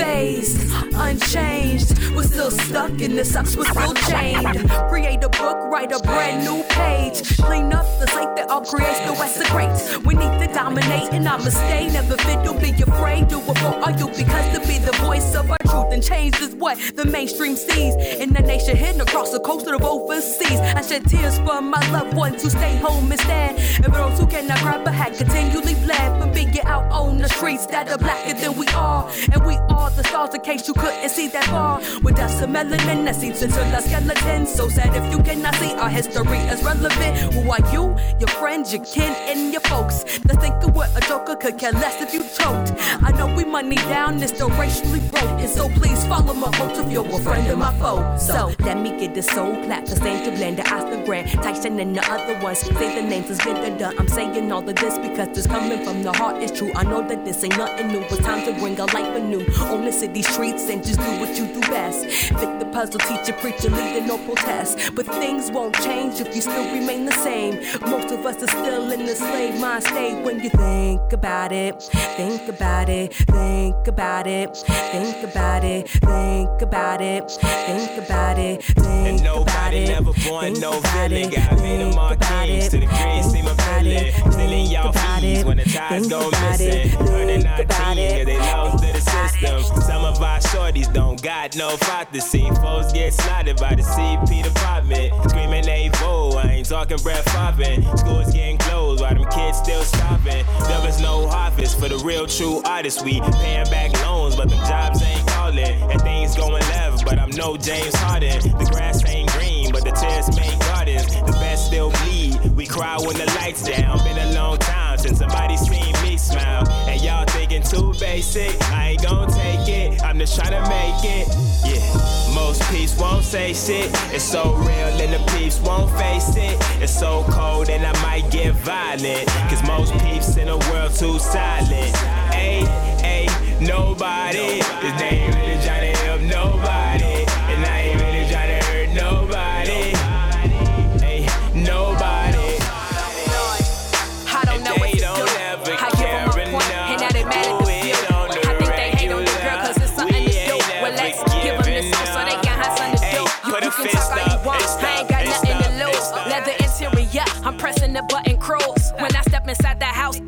[0.00, 1.98] unfazed, unchanged.
[2.14, 4.70] We're still stuck in the sucks, we're still chained.
[4.88, 7.36] Create a book, write a brand new page.
[7.38, 10.04] Clean up the slate that all creates the West great.
[10.04, 11.88] We need to dominate and I'ma stay.
[11.92, 13.28] Never fit, don't be afraid.
[13.28, 16.40] Do it for all you because to be the voice of our truth and change
[16.40, 17.94] is what the mainstream sees.
[18.20, 20.60] In the nation hidden across the coast of overseas.
[20.60, 23.58] I shed tears for my loved ones who stay home instead.
[23.76, 27.28] And for those who cannot grab a hat, continually bled from being out on the
[27.28, 29.08] streets that are blacker than we are.
[29.32, 29.56] And we
[29.96, 31.80] the stars in case you couldn't see that far.
[32.02, 34.46] With us a melanin that seeps into the skeleton.
[34.46, 37.34] So sad if you cannot see our history is relevant.
[37.34, 37.96] Who are you?
[38.18, 40.04] Your friends, your kin, and your folks.
[40.20, 42.72] The thinking what a joker could care less if you choked.
[43.02, 45.40] I know we money down, it's still racially broke.
[45.40, 48.16] And So please follow my vote if you're a friend of my foe.
[48.18, 51.42] So let me get the soul clap, the same to blend the Instagram.
[51.42, 52.58] Tyson and the other ones.
[52.60, 53.98] Say the names, it's been done.
[53.98, 56.42] I'm saying all of this because this coming from the heart.
[56.42, 56.72] It's true.
[56.74, 58.00] I know that this ain't nothing new.
[58.00, 61.36] It's time to bring a life anew on the city streets and just do what
[61.38, 62.30] you do best.
[62.72, 64.94] Puzzle, teacher, preacher, leader, no protest.
[64.94, 67.54] But things won't change if you still remain the same.
[67.82, 71.82] Most of us are still in the slave mind state when you think about it.
[71.82, 73.14] Think about it.
[73.14, 74.56] Think about it.
[74.56, 75.88] Think about it.
[75.88, 77.30] Think about it.
[77.30, 78.62] Think about it.
[78.62, 81.30] Think and nobody never born no villain.
[81.30, 84.12] Got me the marquees to the green, see my villain.
[84.32, 86.94] Stealing y'all fees when the ties go missing.
[86.96, 89.82] Our team, cause they lost to the system.
[89.82, 92.12] Some of our shorties don't got no fight
[92.60, 95.12] Folks get slaughtered by the CP department.
[95.30, 97.82] Screaming they vote, I ain't talking breath popping.
[97.96, 100.44] Schools getting closed while them kids still stopping.
[100.68, 103.02] There was no harvest for the real true artists.
[103.02, 105.90] We paying back loans, but them jobs ain't calling.
[105.90, 108.40] And things going left, but I'm no James Harden.
[108.42, 111.06] The grass ain't green, but the tears make gardens.
[111.06, 112.38] The best still bleed.
[112.56, 113.98] We cry when the lights down.
[114.04, 116.68] Been a long time since somebody seen me smile.
[116.86, 118.60] And y'all thinking too basic.
[118.70, 120.02] I ain't gon' take it.
[120.02, 121.26] I'm just trying to make it.
[121.64, 122.34] Yeah.
[122.34, 123.90] Most peeps won't say shit.
[124.12, 126.56] It's so real and the peeps won't face it.
[126.82, 129.26] It's so cold and I might get violent.
[129.48, 131.96] Cause most peeps in the world too silent.
[132.34, 132.64] Hey,
[133.00, 133.26] hey,
[133.60, 134.60] nobody.
[134.82, 135.30] His name
[135.62, 135.99] Johnny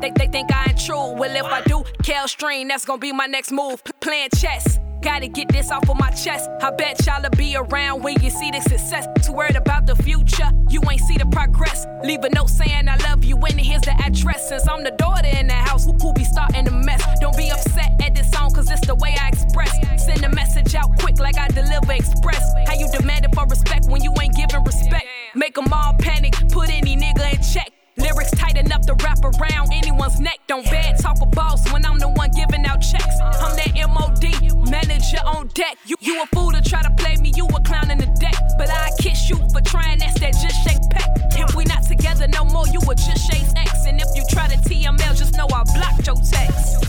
[0.03, 1.13] they, they think I ain't true.
[1.13, 3.83] Well, if I do, Kel Stream, that's gonna be my next move.
[3.83, 4.79] P- playing chess.
[5.01, 6.49] Gotta get this off of my chest.
[6.61, 9.05] I bet y'all'll be around when you see the success.
[9.25, 11.85] Too worried about the future, you ain't see the progress.
[12.03, 14.47] Leave a note saying I love you, and here's the address.
[14.49, 17.03] Since I'm the daughter in the house, who, be starting the mess?
[17.19, 19.71] Don't be upset at this song, cause it's the way I express.
[20.05, 22.43] Send a message out quick like I deliver express.
[22.67, 25.05] How you demanding for respect when you ain't giving respect?
[25.35, 27.72] Make 'em all panic, put any nigga in check.
[27.97, 30.39] Lyrics tight enough to wrap around anyone's neck.
[30.47, 33.15] Don't bad talk a boss when I'm the one giving out checks.
[33.21, 35.77] I'm that MOD, manager on deck.
[35.85, 38.33] You, you a fool to try to play me, you a clown in the deck.
[38.57, 41.07] But I kiss you for trying that's that just shake peck.
[41.37, 43.85] If we not together no more, you a just chase X.
[43.85, 46.81] And if you try to TML, just know I blocked your text.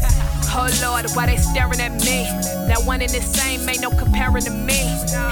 [0.57, 2.24] Oh Lord, why they staring at me?
[2.70, 4.80] That one in the same, ain't no comparing to me.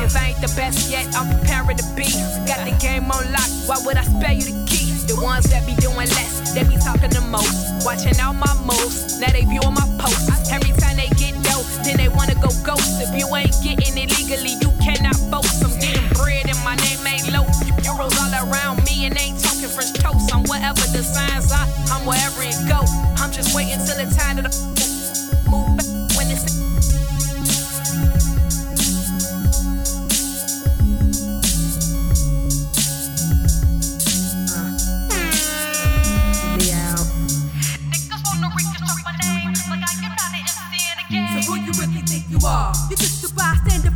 [0.04, 2.12] If I ain't the best yet, I'm preparing to be.
[2.44, 4.81] Got the game on lock, why would I spare you the key?
[5.12, 7.84] The ones that be doing less, they be talking the most.
[7.84, 10.48] Watching all my moves, now they viewing my posts.
[10.48, 12.96] Every time they get dope, then they wanna go ghost.
[12.96, 15.60] If you ain't getting it legally, you cannot boast.
[15.60, 17.44] I'm getting bread and my name ain't low.
[17.84, 20.32] Euros all around me and ain't talking French toast.
[20.32, 22.80] I'm wherever the signs are, I'm wherever it go.
[23.20, 24.52] I'm just waiting till the time to the
[25.52, 26.01] move back
[42.42, 42.81] Wow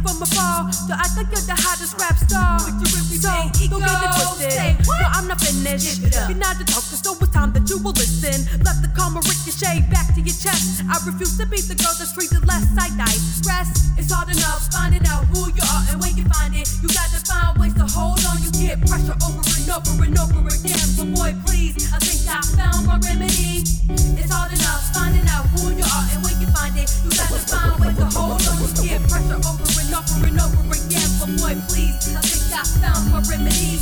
[0.06, 0.70] from afar.
[0.72, 2.62] So I think you're the hottest rap star.
[2.62, 4.86] So don't get it twisted.
[4.86, 6.06] No, I'm not finished.
[6.30, 8.46] You're not the talker, so it's time that you will listen.
[8.62, 10.86] Let the karma ricochet back to your chest.
[10.86, 12.70] I refuse to be the girl that's treated less.
[12.78, 13.90] I digress.
[13.98, 16.70] It's hard enough finding out who you are and when you find it.
[16.78, 18.38] You gotta find ways to hold on.
[18.46, 20.86] You get pressure over and over and over again.
[20.94, 23.66] But boy, please, I think I found my remedy.
[24.14, 26.86] It's hard enough finding out who you are and when you find it.
[27.02, 28.56] You gotta find ways to hold on.
[28.62, 31.08] You get pressure over and over and over again.
[31.18, 33.80] But boy, please, I think I found my remedy.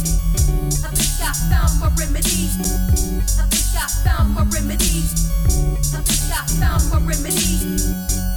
[0.83, 2.51] I think I found my remedy.
[2.55, 5.03] I think I found my remedy.
[5.91, 7.59] I think I found my remedy.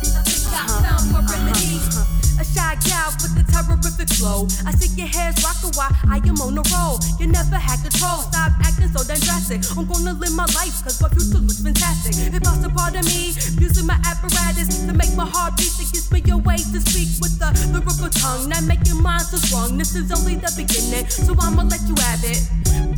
[0.09, 0.81] I think I uh-huh.
[0.81, 1.33] found my uh-huh.
[1.33, 2.16] remedy
[2.57, 4.49] shy gal with the terrific flow.
[4.65, 6.97] I see your heads rocking while I am on a roll.
[7.21, 9.61] You never had control, stop acting so damn drastic.
[9.77, 12.17] I'm gonna live my life, cause my future looks fantastic.
[12.33, 15.93] It busts a part of me, using my apparatus to make my heart beat, it
[15.93, 18.49] gives me your way to speak with the lyrical tongue.
[18.49, 22.25] Not making minds so strong, this is only the beginning, so I'ma let you have
[22.25, 22.41] it.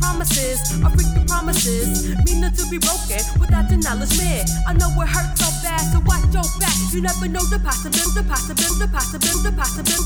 [0.00, 4.40] Promises, I break the promises, meaning to be broken without the knowledge man.
[4.64, 6.72] I know it hurts so bad, so watch your back.
[6.96, 9.40] You never know the possibility, the possibility.
[9.42, 10.00] the possibility.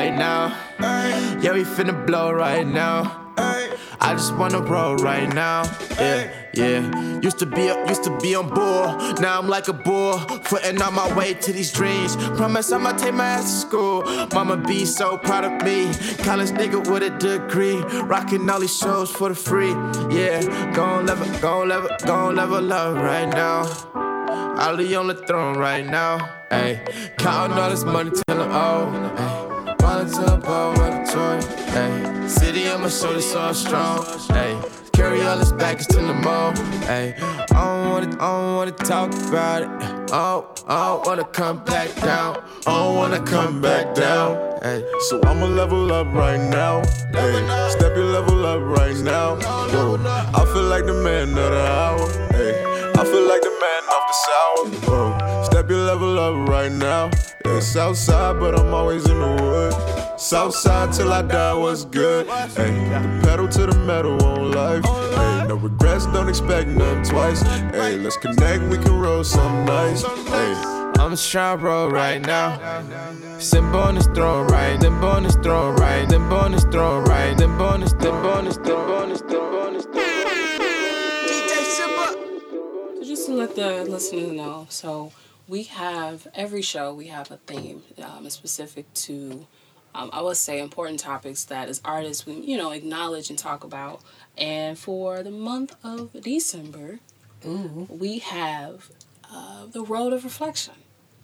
[0.00, 0.56] Right now.
[1.42, 3.32] Yeah, we finna blow right now.
[4.02, 5.64] I just wanna roll right now.
[5.98, 6.20] Yeah,
[6.54, 7.20] yeah.
[7.20, 9.20] Used to be used to be on board.
[9.20, 12.16] Now I'm like a bull, footing on my way to these dreams.
[12.38, 13.96] Promise I'ma take my ass to school.
[14.32, 15.78] Mama be so proud of me.
[16.26, 17.76] College nigga with a degree,
[18.12, 19.74] rocking all these shows for the free.
[20.16, 20.40] Yeah,
[20.72, 23.58] gon' level, gon' level, gon' level up right now.
[24.60, 26.18] Ali on the throne right now.
[26.50, 26.74] Ayy,
[27.16, 28.92] counting all this money till I'm old.
[29.16, 29.39] Ayy,
[29.90, 31.38] rolling to a ball with a toy.
[31.74, 33.98] Ayy, city on my shoulders so I'm strong.
[34.40, 34.56] Ayy.
[34.92, 36.52] Carry all this baggage to the mall.
[36.96, 39.70] Ayy, I don't wanna, I don't wanna talk about it.
[40.12, 42.42] Oh, I don't wanna come back down.
[42.66, 44.36] I don't wanna come back down.
[44.62, 44.84] Ay.
[45.08, 46.82] So I'ma level up right now.
[47.14, 47.70] Ay.
[47.70, 49.36] Step your level up right now.
[49.36, 49.96] Whoa.
[50.40, 52.06] I feel like the man of the hour.
[52.34, 52.52] Ay.
[53.00, 54.99] I feel like the man off the sour.
[55.90, 55.96] Whoa.
[55.96, 57.10] Step your level up right now.
[57.44, 60.20] Yeah, Southside, but I'm always in the wood.
[60.20, 62.28] Southside till I die, what's good?
[62.28, 62.46] Ay.
[62.46, 64.84] The pedal to the metal on life.
[64.86, 65.46] Ay.
[65.48, 67.42] No regrets, don't expect none twice.
[67.42, 70.04] Hey, let's connect, we can roll some nice.
[70.04, 70.92] Ay.
[71.00, 72.58] I'm just trying to roll right now.
[73.38, 77.94] Simba on his throne right, then bonus throne right, then bonus throne right, then bonus,
[77.94, 79.86] then bonus, then bonus, then bonus.
[81.76, 85.10] So just to let the listeners know, so
[85.50, 89.46] we have every show we have a theme um, specific to
[89.94, 93.64] um, I would say important topics that as artists we you know acknowledge and talk
[93.64, 94.00] about.
[94.38, 97.00] And for the month of December,
[97.88, 98.90] we have
[99.32, 100.74] uh, the road of reflection,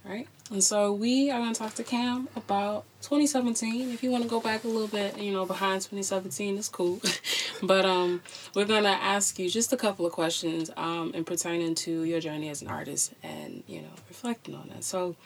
[0.09, 0.29] right?
[0.51, 3.91] And so we are going to talk to Cam about 2017.
[3.91, 7.01] If you want to go back a little bit, you know, behind 2017, it's cool.
[7.63, 8.23] but um,
[8.55, 12.21] we're going to ask you just a couple of questions um, in pertaining to your
[12.21, 14.85] journey as an artist and, you know, reflecting on that.
[14.85, 15.17] So,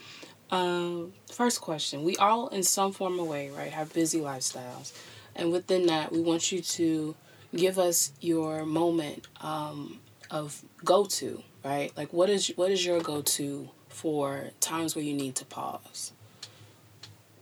[0.50, 4.92] um, first question we all, in some form or way, right, have busy lifestyles.
[5.36, 7.14] And within that, we want you to
[7.54, 10.00] give us your moment um,
[10.30, 11.92] of go to, right?
[11.96, 16.12] Like, what is what is your go to for times where you need to pause?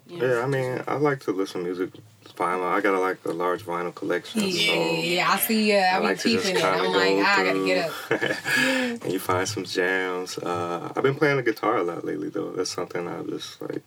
[0.09, 1.91] Yeah, I mean, I like to listen to music.
[2.39, 2.71] Vinyl.
[2.71, 4.43] I got a, like a large vinyl collection.
[4.45, 5.73] Yeah, so yeah, I see.
[5.73, 6.65] Yeah, I, be like just peeping it.
[6.65, 9.03] I'm like, go I gotta get up.
[9.03, 10.39] and you find some jams.
[10.39, 12.53] Uh, I've been playing the guitar a lot lately, though.
[12.53, 13.83] That's something I just like.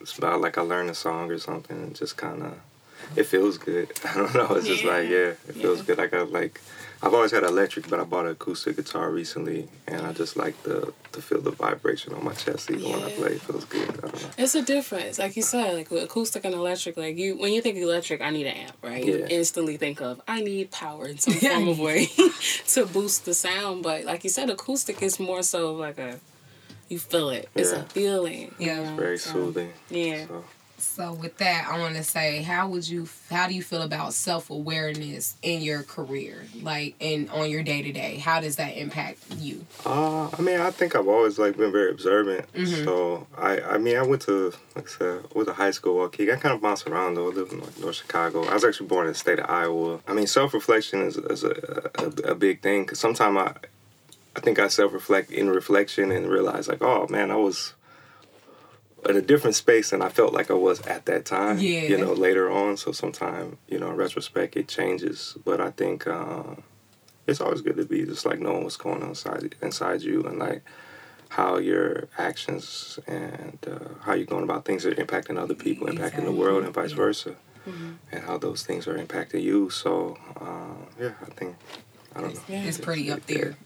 [0.00, 2.58] It's about like I learned a song or something, and just kind of,
[3.16, 3.92] it feels good.
[4.04, 4.54] I don't know.
[4.56, 5.98] It's just like yeah, it feels good.
[5.98, 6.60] I got like.
[7.02, 10.62] I've always had electric, but I bought an acoustic guitar recently, and I just like
[10.64, 13.32] the to feel the vibration on my chest even when I play.
[13.32, 13.88] It feels good.
[13.88, 14.28] I don't know.
[14.36, 16.98] It's a difference, like you said, like with acoustic and electric.
[16.98, 19.02] Like you, when you think electric, I need an amp, right?
[19.04, 22.06] You instantly think of I need power in some form of way
[22.68, 23.82] to boost the sound.
[23.82, 26.20] But like you said, acoustic is more so like a
[26.90, 27.48] you feel it.
[27.54, 27.78] It's Yeah.
[27.80, 28.54] a feeling.
[28.58, 28.82] Yeah.
[28.90, 29.72] know, Very so, soothing.
[29.88, 30.26] Yeah.
[30.26, 30.44] So
[31.20, 34.50] with that, I want to say, how would you, how do you feel about self
[34.50, 38.16] awareness in your career, like and on your day to day?
[38.18, 39.66] How does that impact you?
[39.84, 42.52] Uh, I mean, I think I've always like been very observant.
[42.52, 42.84] Mhm.
[42.84, 46.00] So I, I mean, I went to like I said, I went to high school.
[46.02, 47.30] Okay, I kind of bounced around though.
[47.30, 48.44] I lived in like North Chicago.
[48.44, 50.00] I was actually born in the state of Iowa.
[50.06, 53.54] I mean, self reflection is, is a, a a big thing because sometimes I,
[54.36, 57.74] I think I self reflect in reflection and realize like, oh man, I was
[59.08, 61.58] in a different space than I felt like I was at that time.
[61.58, 61.82] Yeah.
[61.82, 62.76] You know, later on.
[62.76, 65.36] So sometimes you know, in retrospect, it changes.
[65.44, 66.06] But I think.
[66.06, 66.56] Uh,
[67.26, 70.38] it's always good to be just like knowing what's going on inside inside you and
[70.38, 70.62] like
[71.30, 76.24] how your actions and uh, how you're going about things are impacting other people, impacting
[76.24, 77.36] the world, and vice versa,
[78.10, 79.70] and how those things are impacting you.
[79.70, 81.56] So uh, yeah, I think
[82.14, 82.40] I don't know.
[82.48, 83.56] It's pretty up there.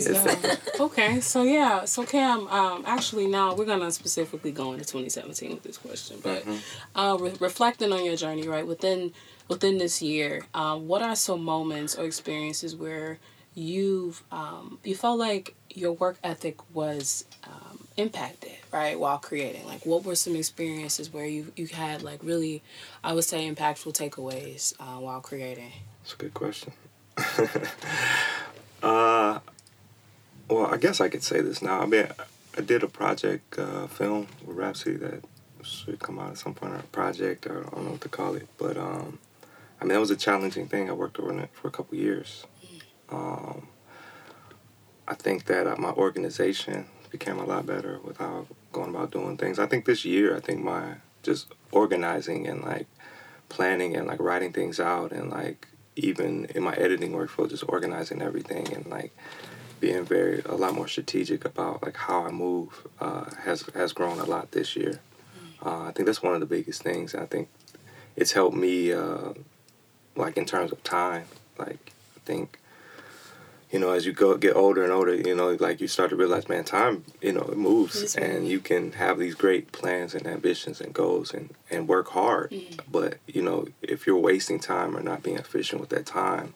[0.00, 0.38] So,
[0.80, 5.62] okay, so yeah, so Cam, um, actually now we're gonna specifically go into 2017 with
[5.62, 6.98] this question, but Mm-hmm.
[6.98, 9.12] uh, re- reflecting on your journey, right within
[9.48, 13.18] within this year, um, what are some moments or experiences where
[13.54, 19.66] you've um, you felt like your work ethic was um, impacted, right, while creating?
[19.66, 22.62] Like, what were some experiences where you you had like really,
[23.02, 25.72] I would say, impactful takeaways uh, while creating?
[26.02, 26.72] That's a good question.
[28.82, 29.40] uh,
[30.48, 31.80] well, I guess I could say this now.
[31.80, 32.06] I mean,
[32.56, 35.24] I did a project uh, film with Rhapsody that
[35.62, 38.08] should come out at some point, or a project, or I don't know what to
[38.08, 38.48] call it.
[38.58, 39.18] But um,
[39.80, 40.88] I mean, that was a challenging thing.
[40.88, 42.46] I worked on it for a couple years.
[43.10, 43.68] Um,
[45.08, 49.36] I think that uh, my organization became a lot better with how going about doing
[49.36, 49.58] things.
[49.58, 52.86] I think this year, I think my just organizing and like
[53.48, 58.22] planning and like writing things out and like even in my editing workflow, just organizing
[58.22, 59.12] everything and like
[59.80, 64.18] being very a lot more strategic about like how I move uh, has has grown
[64.18, 65.00] a lot this year.
[65.64, 67.14] Uh, I think that's one of the biggest things.
[67.14, 67.48] I think
[68.14, 69.32] it's helped me uh,
[70.14, 71.26] like in terms of time.
[71.58, 72.58] Like I think
[73.70, 76.16] you know as you go get older and older, you know like you start to
[76.16, 78.46] realize, man, time you know it moves, and moving.
[78.46, 82.54] you can have these great plans and ambitions and goals and and work hard.
[82.90, 86.54] But you know if you're wasting time or not being efficient with that time,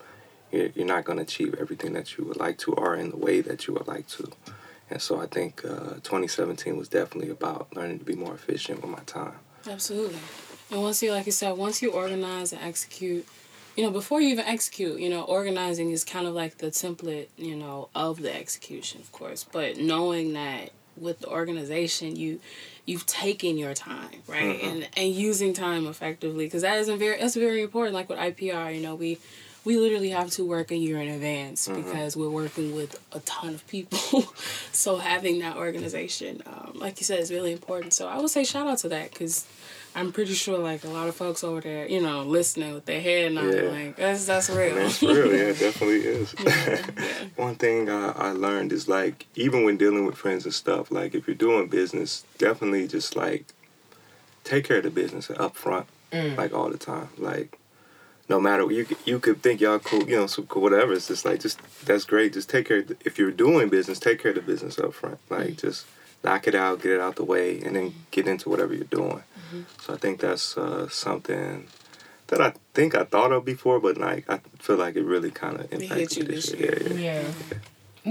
[0.51, 3.17] you're, you're not going to achieve everything that you would like to or in the
[3.17, 4.31] way that you would like to.
[4.91, 8.91] And so I think uh, 2017 was definitely about learning to be more efficient with
[8.91, 9.35] my time.
[9.69, 10.19] Absolutely.
[10.71, 13.27] And once you, like you said, once you organize and execute,
[13.81, 17.29] you know, before you even execute, you know, organizing is kind of like the template,
[17.39, 19.43] you know, of the execution, of course.
[19.51, 20.69] But knowing that
[20.99, 22.41] with the organization, you
[22.85, 24.65] you've taken your time, right, Mhm.
[24.71, 27.95] and and using time effectively, because that isn't very that's very important.
[27.95, 29.17] Like with IPR, you know, we
[29.65, 31.77] we literally have to work a year in advance Mhm.
[31.83, 33.99] because we're working with a ton of people.
[34.73, 37.95] so having that organization, um, like you said, is really important.
[37.95, 39.47] So I would say shout out to that because
[39.95, 43.01] I'm pretty sure like a lot of folks over there, you know, listening with their
[43.01, 43.71] head nodding, Yeah.
[43.71, 44.75] like that's that's real.
[44.77, 46.33] That's real, yeah, it definitely is.
[47.37, 51.15] One thing I, I learned is like, even when dealing with friends and stuff, like
[51.15, 53.47] if you're doing business, definitely just like
[54.45, 56.37] take care of the business up front, Mm.
[56.37, 57.09] like all the time.
[57.19, 57.57] Like,
[58.29, 60.93] no matter you you could think y'all cool, you know, so cool, whatever.
[60.93, 62.33] It's just like just that's great.
[62.33, 62.79] Just take care.
[62.79, 65.19] Of the, if you're doing business, take care of the business up front.
[65.29, 65.87] Like just
[66.25, 69.23] knock it out, get it out the way, and then get into whatever you're doing.
[69.81, 71.67] So I think that's uh, something
[72.29, 75.59] that I think I thought of before, but like I feel like it really kind
[75.61, 76.79] of impacted you me this this year.
[76.91, 77.23] Yeah, yeah.
[77.23, 77.59] Yeah.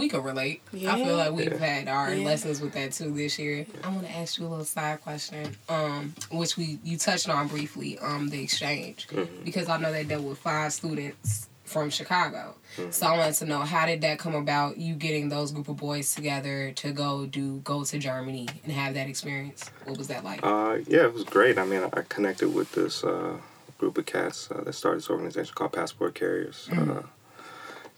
[0.02, 0.62] We can relate.
[0.88, 1.58] I feel like we've Yeah.
[1.58, 2.24] had our Yeah.
[2.26, 3.66] lessons with that too this year.
[3.84, 7.48] I want to ask you a little side question, um, which we you touched on
[7.48, 9.44] briefly, um, the exchange, Mhm.
[9.44, 12.56] because I know that dealt with five students from Chicago.
[12.78, 12.92] Mhm.
[12.94, 14.78] So I wanted to know how did that come about?
[14.78, 18.96] You getting those group of boys together to go do go to Germany and have
[18.96, 19.70] that experience.
[19.86, 20.40] What was that like?
[20.44, 21.58] Uh, yeah, it was great.
[21.58, 23.38] I mean, I connected with this uh,
[23.78, 26.68] group of cats uh, that started this organization called Passport Carriers.
[26.72, 26.98] Mhm.
[26.98, 27.02] Uh,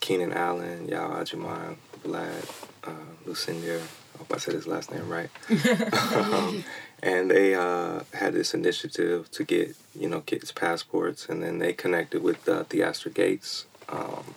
[0.02, 2.50] Keenan Allen, Yao Ajimai, Vlad,
[2.84, 2.92] uh,
[3.26, 3.80] Lucinda.
[4.16, 5.30] I hope I said his last name right.
[6.16, 6.64] um,
[7.04, 11.74] and they uh, had this initiative to get you know kids passports, and then they
[11.74, 14.36] connected with uh, Theaster Gates, um,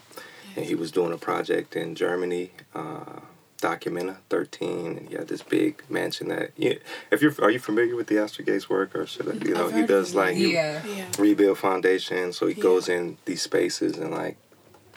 [0.57, 2.51] and he was doing a project in Germany.
[2.75, 3.21] Uh,
[3.62, 6.51] Documenta 13, and he had this big mansion that.
[6.55, 6.75] Yeah,
[7.11, 9.75] if you're, are you familiar with Theaster Gates work, or should I, you know, I've
[9.75, 10.19] he does of it.
[10.19, 10.83] like he Yeah.
[10.87, 11.07] Yeah.
[11.19, 12.62] rebuild foundations, so he Yeah.
[12.62, 14.37] goes in these spaces and like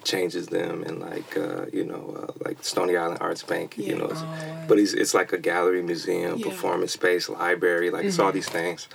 [0.07, 4.05] changes them and like uh, you know uh, like Stony Island Arts Bank, you know,
[4.13, 4.23] it's-
[4.67, 6.43] but he's it's like a gallery, museum, Yeah.
[6.49, 8.39] performance space, library, like it's all Mhm.
[8.39, 8.87] these things.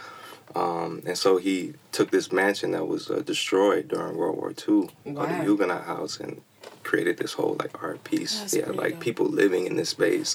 [0.54, 4.54] Um, and so he took this mansion that was uh, destroyed during World War II,
[4.64, 5.42] called the Wow.
[5.48, 6.42] Huguenot House, and
[6.82, 8.34] created this whole like art piece.
[8.40, 9.00] That's pretty like dope.
[9.00, 10.30] people living in this space,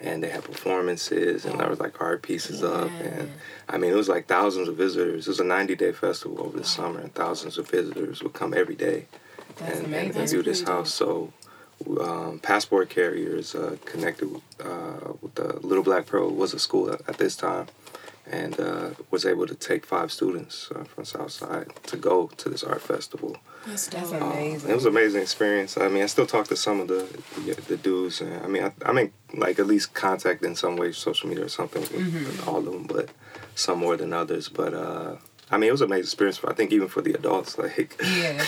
[0.00, 3.30] and they had performances, and there was like art pieces up, and
[3.68, 5.26] I mean it was like thousands of visitors.
[5.26, 8.54] It was a ninety day festival over the summer, and thousands of visitors would come
[8.54, 9.06] every day,
[9.58, 10.36] That's and, amazing.
[10.38, 10.92] and, this house.
[10.92, 11.32] So.
[12.00, 14.28] Um, passport carriers uh, connected
[14.58, 17.66] uh, with the Little Black Pearl was a school at, at this time,
[18.28, 22.64] and uh, was able to take five students uh, from Southside to go to this
[22.64, 23.36] art festival.
[23.64, 24.70] That's, that's Um, amazing.
[24.70, 25.78] it was an amazing experience.
[25.78, 27.06] I mean, I still talk to some of the
[27.46, 28.20] the, the dudes.
[28.22, 31.44] And, I mean, I, I'm in like at least contact in some way, social media
[31.44, 32.26] or something with, Mhm.
[32.26, 33.08] with all of them, but
[33.54, 34.48] some more than others.
[34.48, 35.14] But uh,
[35.50, 36.38] I mean, it was an amazing experience.
[36.38, 38.44] For, I think even for the adults, like Yeah.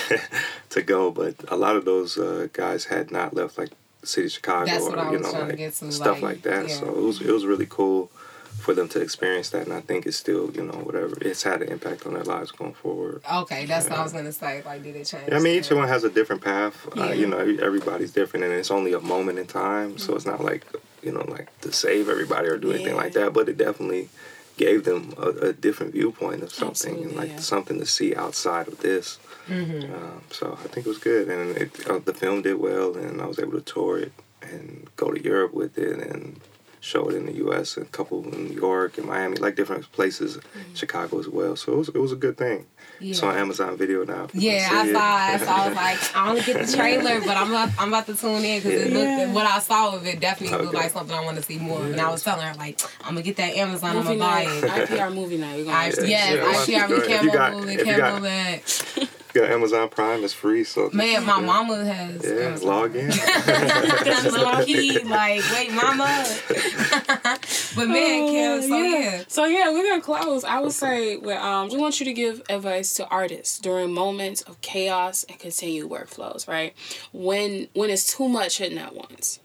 [0.71, 1.11] to go.
[1.11, 3.71] But a lot of those uh, guys had not left like
[4.01, 6.69] the city of Chicago That's or you know like stuff like, like that.
[6.69, 6.75] yeah.
[6.75, 8.11] So it was it was really cool
[8.61, 11.63] for them to experience that, and I think it's still you know whatever it's had
[11.63, 13.23] an impact on their lives going forward.
[13.43, 14.63] Okay, that's what I was gonna say.
[14.63, 15.25] Like, did it change?
[15.29, 16.87] Yeah, I mean, each one has a different path.
[16.89, 17.13] Uh, Yeah.
[17.15, 19.97] you know, everybody's different, and it's only a moment in time.
[19.97, 20.67] So it's not like
[21.03, 23.33] you know, like to save everybody or do anything like that.
[23.33, 24.11] But it definitely
[24.61, 28.77] gave them a, a different viewpoint of something and like something to see outside of
[28.81, 29.19] this.
[29.49, 29.95] Mm-hmm.
[29.95, 33.23] Um, so I think it was good, and it, uh, the film did well, and
[33.23, 36.41] I was able to tour it and go to Europe with it and
[36.81, 37.77] show it in the U.S.
[37.77, 40.75] and a couple in New York and Miami, like different places, mm-hmm.
[40.75, 41.55] Chicago as well.
[41.57, 42.67] So it was it was a good thing.
[43.03, 44.29] It's on Amazon Video now.
[44.35, 45.33] Yeah, I saw.
[45.33, 45.35] it.
[45.43, 45.45] it.
[45.47, 48.15] So I was like, I only get the trailer, but I'm about, I'm about to
[48.15, 48.99] tune in because it Yeah.
[49.25, 49.35] looked.
[49.35, 51.83] What I saw of it definitely looked like something I want to see more.
[51.83, 53.97] And I was telling her like, I'm gonna get that Amazon.
[53.97, 54.65] I'm gonna buy it.
[54.65, 55.57] IPR movie night.
[55.59, 56.77] We gonna I, watch that yes, shit.
[56.79, 57.87] IPR we If you can't got- move if it.
[57.87, 59.09] you Can't move it.
[59.35, 60.25] You got Amazon Prime.
[60.25, 60.65] It's free.
[60.65, 62.25] So Man, my mama has.
[62.25, 62.69] Yeah, Amazon.
[62.69, 63.09] log in.
[63.47, 66.27] That's low key, like, wait, mama.
[67.77, 69.25] but man, Kim, so yeah.
[69.29, 70.45] So yeah, we're gonna close.
[70.45, 74.43] I would say, well, um, we want you to give advice to artists during moments
[74.43, 76.49] of chaos and continued workflows.
[76.49, 76.75] Right,
[77.13, 79.41] when when it's too much hitting at once.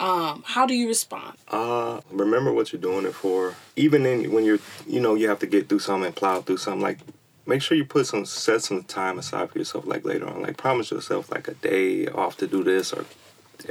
[0.00, 1.36] Um, how do you respond?
[1.48, 3.54] Uh, remember what you're doing it for.
[3.74, 6.58] Even in when you're, you know, you have to get through something and plow through
[6.58, 6.80] something.
[6.80, 6.98] Like,
[7.48, 9.86] make sure you put some set some time aside for yourself.
[9.86, 13.06] Like later on, like promise yourself like a day off to do this, or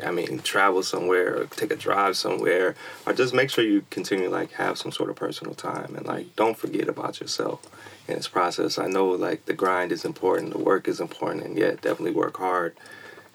[0.04, 2.76] I mean, travel somewhere, or take a drive somewhere,
[3.06, 5.96] or just make sure you continue like have some sort of personal time.
[5.96, 7.62] And like don't forget about yourself
[8.08, 8.80] in this process.
[8.80, 12.38] I know like the grind is important, the work is important, and yeah, definitely work
[12.38, 12.76] hard.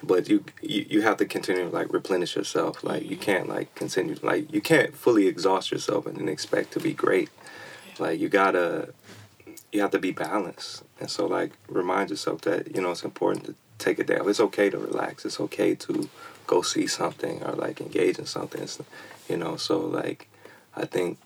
[0.05, 2.82] But you, you you have to continue like replenish yourself.
[2.82, 6.80] Like you can't like continue like you can't fully exhaust yourself and then expect to
[6.80, 7.30] be great.
[8.01, 8.93] Like you gotta
[9.73, 13.47] you have to be balanced and so like remind yourself that you know it's important
[13.47, 16.09] to take a day off it's okay to relax it's okay to
[16.47, 18.79] go see something or like engage in something it's,
[19.29, 20.29] you know so like
[20.77, 21.18] i think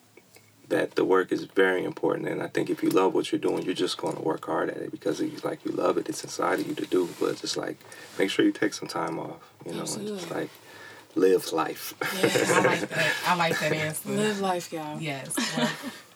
[0.69, 3.63] that the work is very important and i think if you love what you're doing
[3.65, 6.25] you're just going to work hard at it because you like you love it it's
[6.25, 7.77] inside of you to do but just like
[8.19, 10.51] make sure you take some time off you know and just like
[11.15, 13.15] live life I like that.
[13.27, 14.11] I like that answer.
[14.11, 15.01] Live life, y'all.
[15.01, 15.35] Yes.
[15.57, 15.71] Work,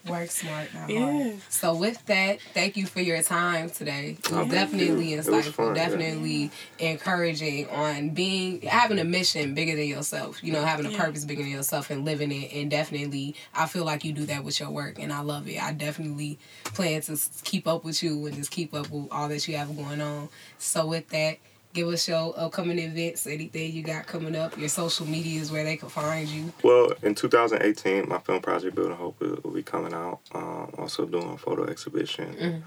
[0.07, 1.01] work smart, not Yeah.
[1.01, 1.43] hard.
[1.49, 4.17] So with that, thank you for your time today.
[4.19, 5.75] It oh, was Oh, definitely thank was insightful, fun, yeah.
[5.75, 10.43] definitely encouraging on being having a mission bigger than yourself.
[10.43, 10.99] You know, having a Yeah.
[10.99, 12.53] purpose bigger than yourself and living it.
[12.55, 15.63] And definitely, I feel like you do that with your work, and I love it.
[15.63, 19.47] I definitely plan to keep up with you and just keep up with all that
[19.47, 20.29] you have going on.
[20.59, 21.39] So with that.
[21.73, 25.63] Give us your upcoming events, anything you got coming up, your social media is where
[25.63, 26.53] they can find you.
[26.65, 30.19] Well, in 2018, my film project Building Hope will, will be coming out.
[30.35, 32.65] Um, also doing a photo exhibition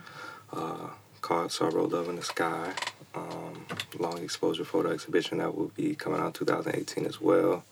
[0.54, 0.88] uh,
[1.20, 2.74] called Sorrow Love in the Sky.
[3.14, 3.66] Um,
[4.00, 7.64] long exposure photo exhibition that will be coming out 2018 as well.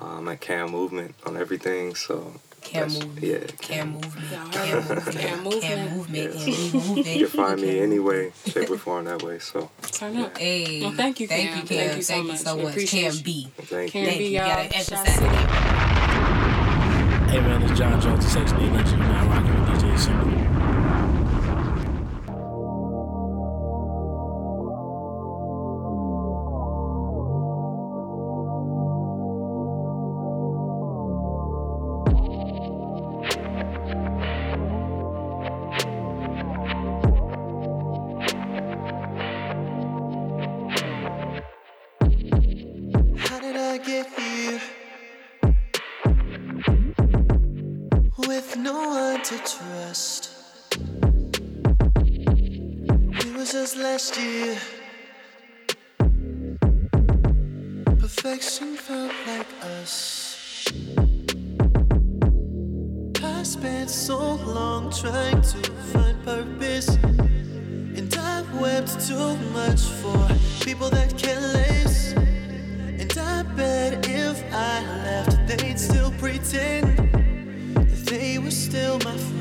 [0.00, 1.94] Um, at Cam Movement on everything.
[1.94, 3.26] So Cam that's- Movement.
[3.26, 4.30] Yeah, Cam movement.
[4.32, 5.04] Y'all Cam heard it.
[5.04, 5.20] movement.
[5.20, 5.62] Cam movement.
[5.62, 6.34] Cam movement.
[6.34, 6.40] Yeah.
[6.40, 7.18] And we moving.
[7.18, 9.38] You can find me any way, shape, or form that way.
[9.38, 10.36] So Turn up.
[10.38, 10.80] Hey.
[10.82, 11.58] Well, thank you, Thank Cam.
[11.60, 11.78] you, Cam.
[11.78, 12.40] Thank you so Thank you much.
[12.40, 12.86] so much.
[12.90, 13.16] Cam.
[13.24, 13.48] B.
[13.56, 14.06] thank Cam you.
[14.08, 14.30] Thank B, you.
[14.30, 14.48] You y'all.
[14.48, 15.26] gotta Shout emphasize City.
[15.26, 15.50] it.
[17.30, 19.02] Hey man, it's John Jones, the Sex Legend.
[48.30, 50.30] With no one to trust.
[53.18, 54.56] It was just last year.
[57.98, 59.48] Perfection felt like
[59.80, 60.64] us.
[63.20, 65.58] I spent so long trying to
[65.92, 66.88] find purpose.
[67.98, 70.28] And I've wept too much for
[70.64, 72.14] people that can't last.
[72.14, 77.19] And I bet if I left, they'd still pretend
[78.50, 79.39] still my friend.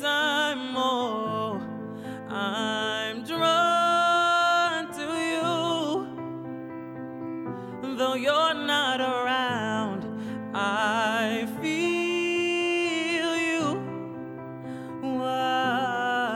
[0.00, 0.76] Time.
[2.30, 6.06] I'm drawn to you.
[7.96, 10.04] Though you're not around,
[10.54, 13.78] I feel you.
[15.18, 16.28] Why?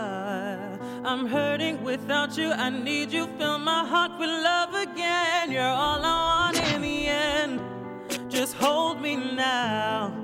[1.05, 2.51] I'm hurting without you.
[2.51, 3.27] I need you.
[3.39, 5.51] Fill my heart with love again.
[5.53, 7.61] You're all I want in the end.
[8.31, 10.22] Just hold me now.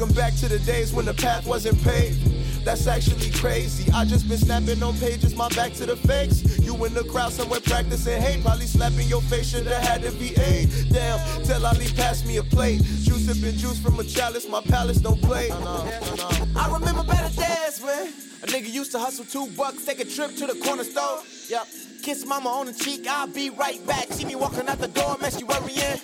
[0.00, 2.64] Them back to the days when the path wasn't paved.
[2.64, 3.90] That's actually crazy.
[3.92, 6.42] I just been snapping on pages, my back to the fakes.
[6.58, 10.34] You in the crowd somewhere practicing hate, probably slapping your face, shoulda had to be
[10.40, 10.70] aid.
[10.90, 12.82] Damn, tell Ali pass me a plate.
[12.82, 15.50] Juice sipping juice from a chalice, my palace don't play.
[15.50, 18.08] I remember better days when
[18.42, 21.20] a nigga used to hustle two bucks, take a trip to the corner store.
[21.48, 21.66] Yep.
[22.02, 24.10] Kiss mama on the cheek, I'll be right back.
[24.12, 25.98] See me walking out the door, mess you worrying.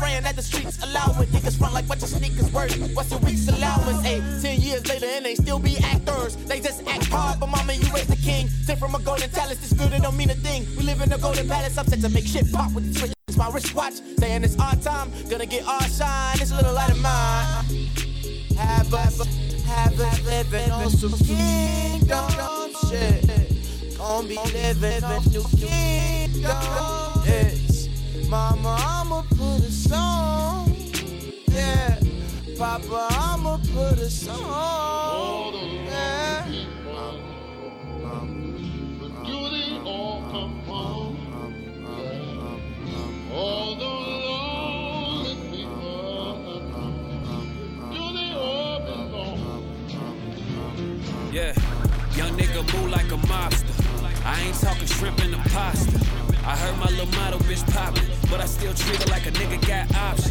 [0.00, 1.28] She just praying that the streets allow it.
[1.30, 2.94] Niggas front like what your sneakers worth.
[2.94, 4.02] What's your week's allowance?
[4.02, 6.36] Hey, ten years later and they still be actors.
[6.36, 8.48] They just act hard, but mama, you raised the king.
[8.48, 10.66] Sent from a golden talent, this it don't mean a thing.
[10.76, 13.14] We live in a golden palace, I'm set to make shit pop with the.
[13.28, 15.10] It's my wristwatch, saying it's our time.
[15.28, 17.64] Gonna get our shine, this little light of mine.
[18.56, 19.24] Have a,
[19.66, 22.30] have us living on some kingdom
[22.88, 23.98] shit.
[23.98, 27.22] Gonna be living on new kingdom.
[27.26, 27.88] Yes.
[28.28, 29.24] Mama,
[31.60, 31.98] Yeah.
[32.58, 35.54] Papa, I'ma put a song.
[35.86, 36.46] Yeah.
[43.32, 46.34] All the lonely people,
[47.92, 49.40] do they all belong?
[51.32, 51.54] Yeah,
[52.16, 53.74] young nigga move like a mobster.
[54.24, 55.98] I ain't talking shrimp and the pasta.
[56.44, 59.60] I heard my little model bitch poppin', but I still treat her like a nigga
[59.66, 60.29] got options.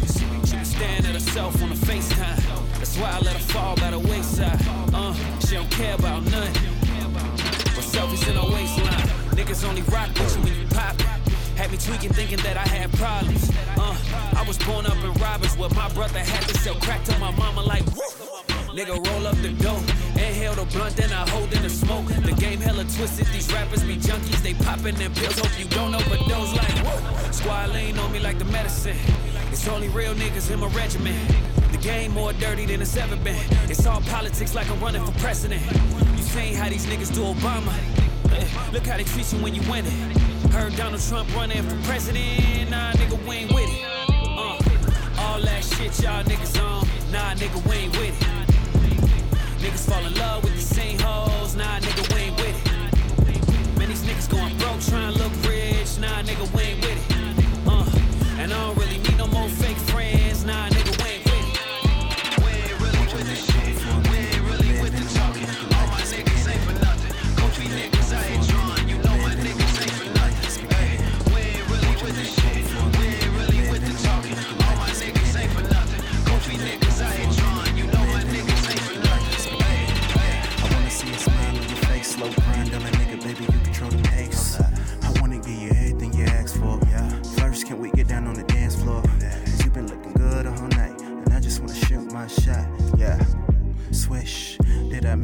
[1.30, 2.42] Herself on the FaceTime.
[2.78, 4.58] That's why I let her fall by the wayside.
[4.92, 5.14] Uh,
[5.46, 6.74] she don't care about nothing.
[7.74, 9.06] But selfies in her waistline.
[9.38, 11.00] Niggas only rock with you when you pop.
[11.54, 13.48] Had me tweaking, thinking that I had problems.
[13.78, 13.96] Uh,
[14.34, 17.30] I was born up in Robbers where my brother had to sell crack to my
[17.36, 18.10] mama like woo.
[18.74, 19.82] Nigga roll up the dough,
[20.14, 22.06] inhale the blunt, then I hold in the smoke.
[22.06, 25.38] The game hella twisted, these rappers be junkies, they popping them pills.
[25.38, 27.32] Hope you don't overdose like woo.
[27.32, 28.96] Squad lean on me like the medicine.
[29.50, 31.16] It's only real niggas in my regiment.
[31.72, 33.44] The game more dirty than it's ever been.
[33.68, 35.62] It's all politics like I'm running for president.
[36.16, 37.72] You seen how these niggas do Obama?
[38.32, 39.92] Eh, Look how they treat you when you win it.
[40.52, 42.70] Heard Donald Trump running for president.
[42.70, 43.84] Nah, nigga, we ain't with it.
[44.38, 44.58] Uh,
[45.20, 46.86] all that shit y'all niggas on.
[47.12, 48.26] Nah, nigga, we ain't with it.
[49.60, 51.54] Niggas fall in love with the same hoes.
[51.54, 53.78] Nah, nigga, we ain't with it.
[53.78, 55.98] Man, these niggas going broke trying to look rich.
[55.98, 56.79] Nah, nigga, we ain't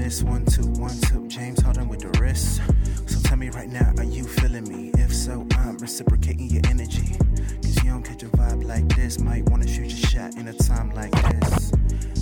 [0.06, 1.26] miss one, two, one, two?
[1.26, 2.60] James Harden with the wrist.
[3.06, 4.92] So tell me right now, are you feeling me?
[4.96, 7.16] If so, I'm reciprocating your energy.
[7.60, 10.52] Cause you don't catch a vibe like this, might wanna shoot your shot in a
[10.52, 11.72] time like this.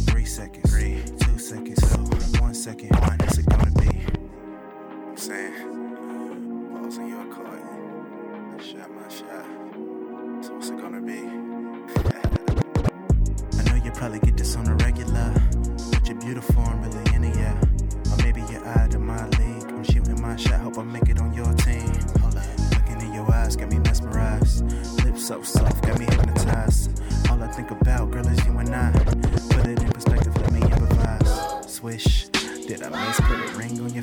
[0.07, 3.18] Three seconds, three, two seconds, two, one second, one.
[3.18, 3.91] What's it gonna be?
[5.07, 5.93] I'm saying,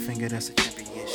[0.02, 1.08] finger, that's a championship.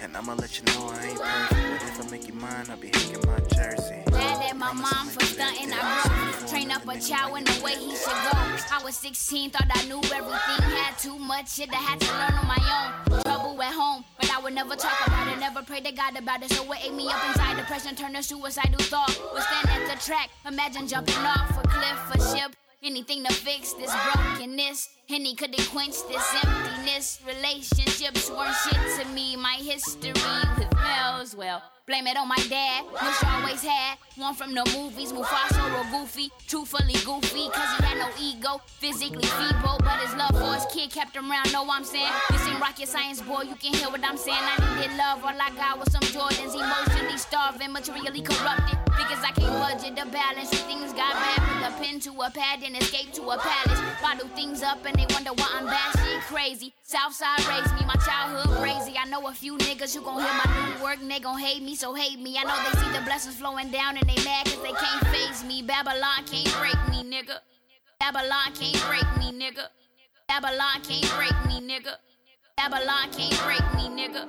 [0.00, 1.80] And I'm I'ma let you know I ain't perfect.
[1.80, 4.02] But if I make you mine, I'll be hanging my jersey.
[4.10, 6.48] Mad at my mom for stunting, I grew.
[6.48, 8.32] Train up a child in the way he should go.
[8.72, 10.60] I was 16, thought I knew everything.
[10.76, 13.22] Had too much shit I had to learn on my own.
[13.22, 15.38] Trouble at home, but I would never talk about it.
[15.38, 16.50] Never pray to God about it.
[16.52, 17.56] So it ate me up inside.
[17.56, 19.14] Depression turned to suicidal thought.
[19.34, 22.56] Was standing at the track, imagine jumping off a cliff, a ship.
[22.84, 24.90] Anything to fix this brokenness.
[25.08, 27.18] Any couldn't quench this emptiness.
[27.26, 29.36] Relationships weren't shit to me.
[29.36, 30.73] My history with
[31.36, 32.84] well, blame it on my dad.
[32.84, 35.12] which always had one from the movies.
[35.12, 36.30] Mufasa or Goofy.
[36.46, 38.60] Truthfully goofy, cause he had no ego.
[38.66, 41.52] Physically feeble, but his love for his kid kept him around.
[41.52, 42.12] Know what I'm saying?
[42.30, 43.42] This ain't rocket science, boy.
[43.42, 44.38] You can hear what I'm saying.
[44.38, 45.24] I needed love.
[45.24, 46.54] All I got was some Jordans.
[46.54, 48.78] Emotionally starving, materially corrupted.
[48.96, 50.50] Because I can't budget the balance.
[50.64, 53.80] Things got bad, put a pen to a pad and escape to a palace.
[54.00, 55.94] Bottle things up and they wonder why I'm bad
[56.34, 56.72] crazy.
[56.82, 58.94] Southside raised me, my childhood crazy.
[58.98, 61.62] I know a few niggas who gon' hear my new work and they gon' hate
[61.62, 62.36] me, so hate me.
[62.38, 65.44] I know they see the blessings flowing down and they mad cause they can't phase
[65.44, 65.62] me.
[65.62, 67.38] Babylon can't break me, nigga.
[68.00, 69.66] Babylon can't break me, nigga.
[70.28, 71.96] Babylon can't break me, nigga.
[72.56, 74.26] Babylon can't break me, nigga.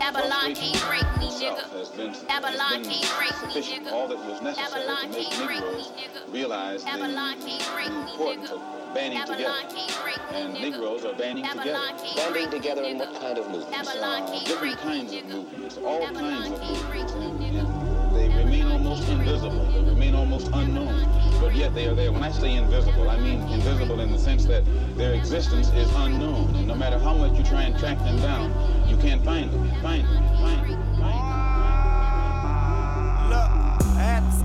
[0.00, 2.28] Babylon can't break me, nigga.
[2.28, 3.92] Babylon can't break me, nigga.
[3.92, 6.32] All that was necessary Babylon can't break me, nigga.
[6.32, 9.54] realize Babylon the can't break me, importance of banding together.
[9.70, 10.54] can't break me, And.
[10.54, 11.78] Negroes are banding together.
[12.04, 13.88] can't break me, together in what kind of movements?
[13.88, 15.28] Babylon can't different kinds of nigga.
[15.28, 17.14] movements, all kinds of movements.
[17.14, 17.88] me, nigga.
[18.14, 19.64] They remain almost invisible.
[19.66, 21.08] They remain almost unknown.
[21.40, 22.10] But yet they are there.
[22.10, 24.64] When I say invisible, I mean invisible in the sense that
[24.96, 26.54] their existence is unknown.
[26.56, 28.50] And no matter how much you try and track them down,
[28.88, 29.70] you can't find them.
[29.82, 30.24] Find them.
[30.38, 31.27] Find them.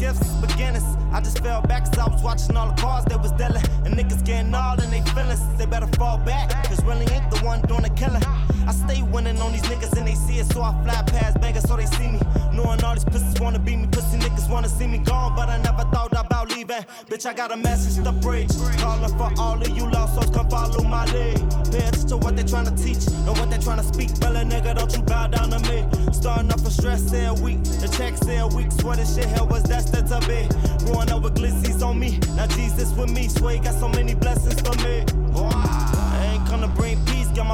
[0.03, 0.83] I had the skips beginners.
[1.13, 3.63] I just fell back cause I was watching all the cars they was dealing.
[3.85, 5.41] And niggas getting all in their feelings.
[5.57, 8.21] They better fall back, cause really ain't the one doing the killing.
[8.67, 11.63] I stay winning on these niggas and they see it, so I fly past bangers
[11.67, 12.19] so they see me.
[12.53, 15.57] Knowing all these pussies wanna be me, pussy niggas wanna see me gone, but I
[15.57, 16.83] never thought about leaving.
[17.09, 18.51] Bitch, I got a message to preach.
[18.79, 21.39] Calling for all of you lost souls, come follow my lead.
[21.71, 24.17] Pay attention to what they tryna teach, know what they tryna speak.
[24.19, 25.85] Bella nigga, don't you bow down to me.
[26.11, 29.63] Starting off a stress cell week, the check cell week, swear this shit hell was
[29.63, 30.47] destined to be.
[30.85, 34.13] Growing up with glissies on me, now Jesus with me, swear he got so many
[34.13, 35.22] blessings for me.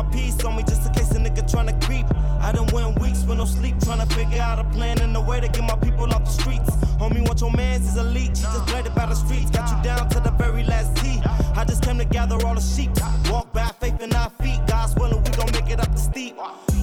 [0.03, 2.05] My peace on me just in case a nigga tryna creep.
[2.41, 5.39] I done went weeks with no sleep, tryna figure out a plan and a way
[5.41, 6.69] to get my people off the streets.
[6.99, 9.83] Homie, want your mans is a leech, he just it by the streets, got you
[9.83, 11.19] down to the very last T.
[11.55, 12.91] I just came to gather all the sheep,
[13.29, 14.59] walk by faith in our feet.
[14.67, 16.35] God's willing, we gon' make it up the steep.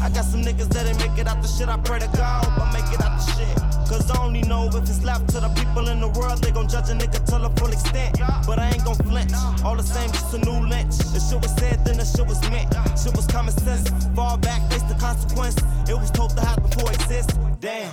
[0.02, 1.68] I got some niggas that ain't make it out the shit.
[1.68, 3.65] I pray to God, hope I make it out the shit.
[3.96, 6.68] Cause I only know if it's left to the people in the world, they gon'
[6.68, 8.18] judge a nigga to the full extent.
[8.46, 9.32] But I ain't gon' flinch.
[9.64, 10.98] All the same, just a new lynch.
[10.98, 12.74] The shit was said, then the shit was meant.
[13.00, 13.88] Shit was common sense.
[14.14, 15.56] Fall back, face the consequence.
[15.88, 17.38] It was told to hide before it exists.
[17.58, 17.90] Damn.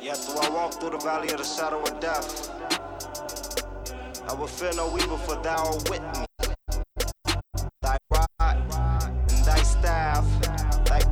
[0.00, 2.48] Yet do I walk through the valley of the shadow of death.
[4.30, 6.24] I will fear no evil, for thou art with me.
[7.82, 10.24] Thy rod and thy staff,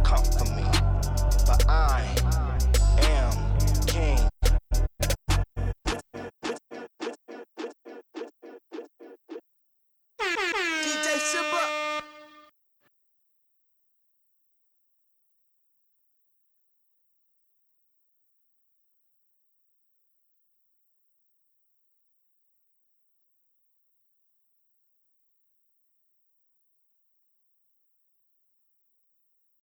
[0.05, 0.63] comfort me.
[1.47, 2.18] But I
[11.31, 11.78] 什么